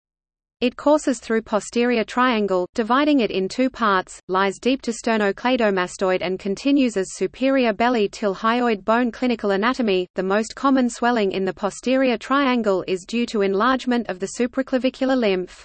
It 0.60 0.76
courses 0.76 1.20
through 1.20 1.42
posterior 1.42 2.02
triangle, 2.02 2.66
dividing 2.74 3.20
it 3.20 3.30
in 3.30 3.48
two 3.48 3.70
parts, 3.70 4.20
lies 4.26 4.58
deep 4.58 4.82
to 4.82 4.90
sternocleidomastoid 4.90 6.18
and 6.20 6.36
continues 6.36 6.96
as 6.96 7.14
superior 7.14 7.72
belly 7.72 8.08
till 8.08 8.34
hyoid 8.34 8.84
bone 8.84 9.12
clinical 9.12 9.52
anatomy. 9.52 10.08
The 10.16 10.24
most 10.24 10.56
common 10.56 10.90
swelling 10.90 11.30
in 11.30 11.44
the 11.44 11.54
posterior 11.54 12.18
triangle 12.18 12.82
is 12.88 13.04
due 13.06 13.24
to 13.26 13.42
enlargement 13.42 14.08
of 14.08 14.18
the 14.18 14.30
supraclavicular 14.36 15.16
lymph. 15.16 15.64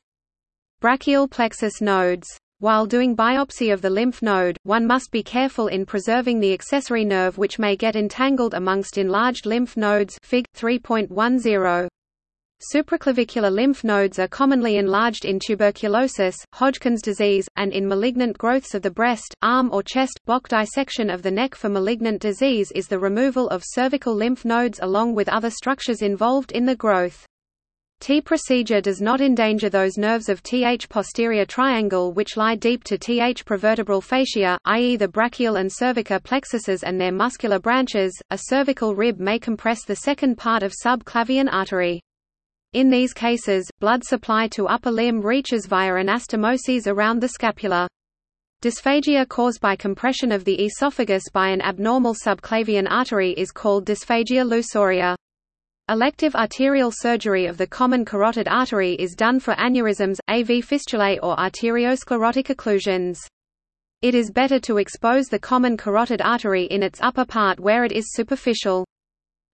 Brachial 0.80 1.28
plexus 1.28 1.82
nodes. 1.82 2.28
While 2.60 2.86
doing 2.86 3.16
biopsy 3.16 3.74
of 3.74 3.82
the 3.82 3.90
lymph 3.90 4.22
node, 4.22 4.58
one 4.62 4.86
must 4.86 5.10
be 5.10 5.24
careful 5.24 5.70
in 5.70 5.88
preserving 5.88 6.40
the 6.40 6.54
accessory 6.54 7.04
nerve 7.04 7.40
which 7.40 7.58
may 7.58 7.76
get 7.76 7.96
entangled 7.96 8.54
amongst 8.54 9.00
enlarged 9.00 9.48
lymph 9.48 9.76
nodes 9.76 10.20
Fig. 10.22 10.46
3.10. 10.56 11.90
Supraclavicular 12.72 13.52
lymph 13.52 13.84
nodes 13.84 14.20
are 14.20 14.28
commonly 14.28 14.78
enlarged 14.78 15.26
in 15.26 15.38
tuberculosis, 15.38 16.38
Hodgkin's 16.54 17.02
disease, 17.02 17.46
and 17.58 17.74
in 17.74 17.88
malignant 17.88 18.38
growths 18.38 18.74
of 18.74 18.82
the 18.84 18.92
breast, 18.92 19.36
arm 19.42 19.70
or 19.74 19.84
chest. 19.84 20.20
Block 20.26 20.48
dissection 20.48 21.10
of 21.10 21.24
the 21.24 21.32
neck 21.32 21.56
for 21.56 21.68
malignant 21.68 22.22
disease 22.22 22.72
is 22.72 22.88
the 22.88 23.00
removal 23.00 23.50
of 23.50 23.64
cervical 23.66 24.16
lymph 24.16 24.46
nodes 24.46 24.80
along 24.82 25.14
with 25.14 25.28
other 25.28 25.50
structures 25.50 26.02
involved 26.02 26.54
in 26.54 26.66
the 26.66 26.76
growth. 26.76 27.26
T 28.00 28.22
procedure 28.22 28.82
does 28.82 29.02
not 29.02 29.20
endanger 29.20 29.70
those 29.70 29.98
nerves 29.98 30.30
of 30.30 30.42
Th 30.42 30.88
posterior 30.88 31.46
triangle 31.46 32.14
which 32.14 32.38
lie 32.38 32.56
deep 32.56 32.84
to 32.86 32.98
Th 32.98 33.44
prevertebral 33.44 34.02
fascia, 34.02 34.58
i.e. 34.66 34.96
the 34.96 35.08
brachial 35.08 35.58
and 35.58 35.72
cervical 35.72 36.20
plexuses 36.20 36.84
and 36.84 37.00
their 37.00 37.12
muscular 37.12 37.60
branches. 37.60 38.18
A 38.30 38.38
cervical 38.38 38.96
rib 38.96 39.20
may 39.20 39.38
compress 39.38 39.84
the 39.84 39.98
second 39.98 40.38
part 40.38 40.64
of 40.64 40.74
subclavian 40.74 41.50
artery. 41.52 42.02
In 42.74 42.90
these 42.90 43.14
cases, 43.14 43.70
blood 43.80 44.04
supply 44.04 44.48
to 44.48 44.68
upper 44.68 44.90
limb 44.90 45.22
reaches 45.22 45.68
via 45.68 45.92
anastomoses 45.92 46.88
around 46.88 47.22
the 47.22 47.28
scapula. 47.28 47.88
Dysphagia 48.64 49.30
caused 49.30 49.62
by 49.62 49.76
compression 49.76 50.32
of 50.32 50.44
the 50.44 50.56
esophagus 50.56 51.24
by 51.32 51.50
an 51.50 51.62
abnormal 51.62 52.16
subclavian 52.16 52.88
artery 52.90 53.34
is 53.34 53.52
called 53.52 53.86
dysphagia 53.86 54.44
lusoria. 54.44 55.16
Elective 55.88 56.34
arterial 56.34 56.92
surgery 56.92 57.46
of 57.46 57.58
the 57.58 57.68
common 57.68 58.06
carotid 58.06 58.48
artery 58.48 58.94
is 58.96 59.14
done 59.14 59.40
for 59.40 59.54
aneurysms, 59.54 60.18
AV 60.28 60.66
fistulae 60.66 61.20
or 61.22 61.36
arteriosclerotic 61.36 62.48
occlusions. 62.48 63.20
It 64.02 64.16
is 64.16 64.32
better 64.32 64.60
to 64.62 64.78
expose 64.78 65.28
the 65.28 65.38
common 65.38 65.78
carotid 65.78 66.22
artery 66.22 66.64
in 66.64 66.82
its 66.82 67.00
upper 67.02 67.26
part 67.26 67.60
where 67.60 67.84
it 67.84 67.92
is 67.92 68.14
superficial. 68.14 68.84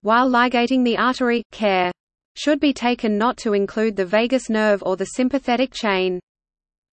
While 0.04 0.30
ligating 0.30 0.86
the 0.86 0.98
artery, 0.98 1.44
care 1.52 1.92
should 2.40 2.62
be 2.62 2.72
taken 2.72 3.18
not 3.18 3.36
to 3.36 3.52
include 3.52 3.98
the 3.98 4.06
vagus 4.06 4.50
nerve 4.50 4.82
or 4.86 4.96
the 4.96 5.08
sympathetic 5.18 5.74
chain. 5.74 6.22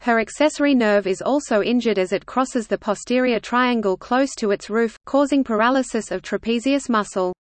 Her 0.00 0.20
accessory 0.20 0.74
nerve 0.74 1.06
is 1.06 1.22
also 1.22 1.62
injured 1.62 1.98
as 1.98 2.12
it 2.12 2.26
crosses 2.26 2.66
the 2.66 2.76
posterior 2.76 3.40
triangle 3.40 3.96
close 3.96 4.34
to 4.34 4.50
its 4.50 4.68
roof, 4.68 4.98
causing 5.06 5.42
paralysis 5.42 6.10
of 6.10 6.20
trapezius 6.20 6.90
muscle. 6.90 7.32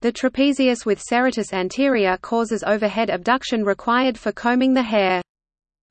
The 0.00 0.12
trapezius 0.12 0.86
with 0.86 0.98
serratus 0.98 1.52
anterior 1.52 2.16
causes 2.22 2.64
overhead 2.66 3.10
abduction 3.10 3.66
required 3.66 4.16
for 4.16 4.32
combing 4.32 4.72
the 4.72 4.82
hair. 4.82 5.20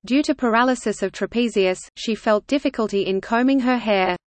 Due 0.03 0.23
to 0.23 0.33
paralysis 0.33 1.03
of 1.03 1.11
trapezius, 1.11 1.79
she 1.95 2.15
felt 2.15 2.47
difficulty 2.47 3.05
in 3.05 3.21
combing 3.21 3.59
her 3.59 3.77
hair. 3.77 4.17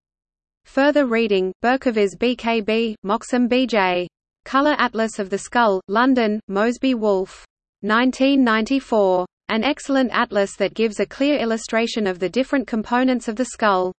Further 0.63 1.05
reading, 1.05 1.51
Berkovitz 1.61 2.15
BKB, 2.17 2.95
Moxham 3.03 3.49
BJ. 3.49 4.07
Color 4.45 4.75
Atlas 4.77 5.19
of 5.19 5.29
the 5.29 5.37
Skull, 5.37 5.81
London, 5.87 6.39
Mosby 6.47 6.93
Wolfe. 6.93 7.45
1994. 7.81 9.25
An 9.49 9.63
excellent 9.63 10.11
atlas 10.11 10.55
that 10.55 10.73
gives 10.73 10.99
a 10.99 11.05
clear 11.05 11.37
illustration 11.37 12.07
of 12.07 12.19
the 12.19 12.29
different 12.29 12.67
components 12.67 13.27
of 13.27 13.35
the 13.35 13.45
skull. 13.45 13.91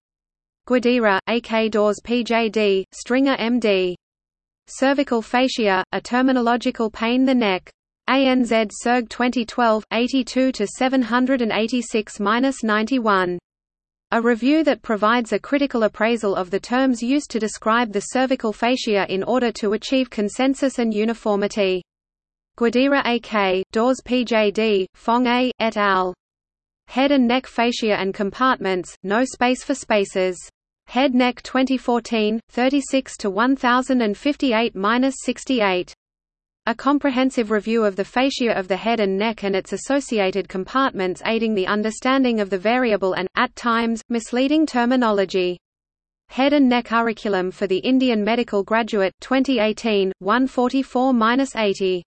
Guidera, 0.66 1.20
A. 1.28 1.40
K. 1.40 1.68
Dawes 1.68 2.00
PJD, 2.04 2.84
Stringer 2.92 3.36
MD. 3.36 3.94
Cervical 4.66 5.22
fascia, 5.22 5.84
a 5.92 6.00
terminological 6.00 6.92
pain 6.92 7.24
the 7.24 7.34
neck. 7.34 7.70
ANZ 8.08 8.70
Surg 8.72 9.08
2012, 9.08 9.84
82 9.92 10.52
to 10.52 10.66
786-91. 10.80 13.38
A 14.12 14.22
review 14.22 14.62
that 14.62 14.82
provides 14.82 15.32
a 15.32 15.38
critical 15.38 15.82
appraisal 15.82 16.36
of 16.36 16.50
the 16.50 16.60
terms 16.60 17.02
used 17.02 17.28
to 17.30 17.40
describe 17.40 17.92
the 17.92 18.00
cervical 18.00 18.52
fascia 18.52 19.04
in 19.12 19.24
order 19.24 19.50
to 19.52 19.72
achieve 19.72 20.10
consensus 20.10 20.78
and 20.78 20.94
uniformity. 20.94 21.82
Guidera 22.56 23.02
A.K., 23.04 23.64
Dawes 23.72 24.00
P.J.D., 24.04 24.86
Fong 24.94 25.26
A., 25.26 25.50
et 25.58 25.76
al. 25.76 26.14
Head 26.86 27.10
and 27.10 27.26
neck 27.26 27.46
fascia 27.46 27.98
and 27.98 28.14
compartments, 28.14 28.94
no 29.02 29.24
space 29.24 29.64
for 29.64 29.74
spaces. 29.74 30.38
Head 30.86 31.16
Neck 31.16 31.42
2014, 31.42 32.38
36 32.48 33.16
to 33.16 33.30
1058-68. 33.30 35.92
A 36.68 36.74
comprehensive 36.74 37.52
review 37.52 37.84
of 37.84 37.94
the 37.94 38.04
fascia 38.04 38.50
of 38.50 38.66
the 38.66 38.76
head 38.76 38.98
and 38.98 39.16
neck 39.16 39.44
and 39.44 39.54
its 39.54 39.72
associated 39.72 40.48
compartments 40.48 41.22
aiding 41.24 41.54
the 41.54 41.68
understanding 41.68 42.40
of 42.40 42.50
the 42.50 42.58
variable 42.58 43.12
and, 43.12 43.28
at 43.36 43.54
times, 43.54 44.02
misleading 44.08 44.66
terminology. 44.66 45.60
Head 46.28 46.52
and 46.52 46.68
Neck 46.68 46.86
Curriculum 46.86 47.52
for 47.52 47.68
the 47.68 47.78
Indian 47.78 48.24
Medical 48.24 48.64
Graduate 48.64 49.14
2018, 49.20 50.10
144-80. 50.20 52.02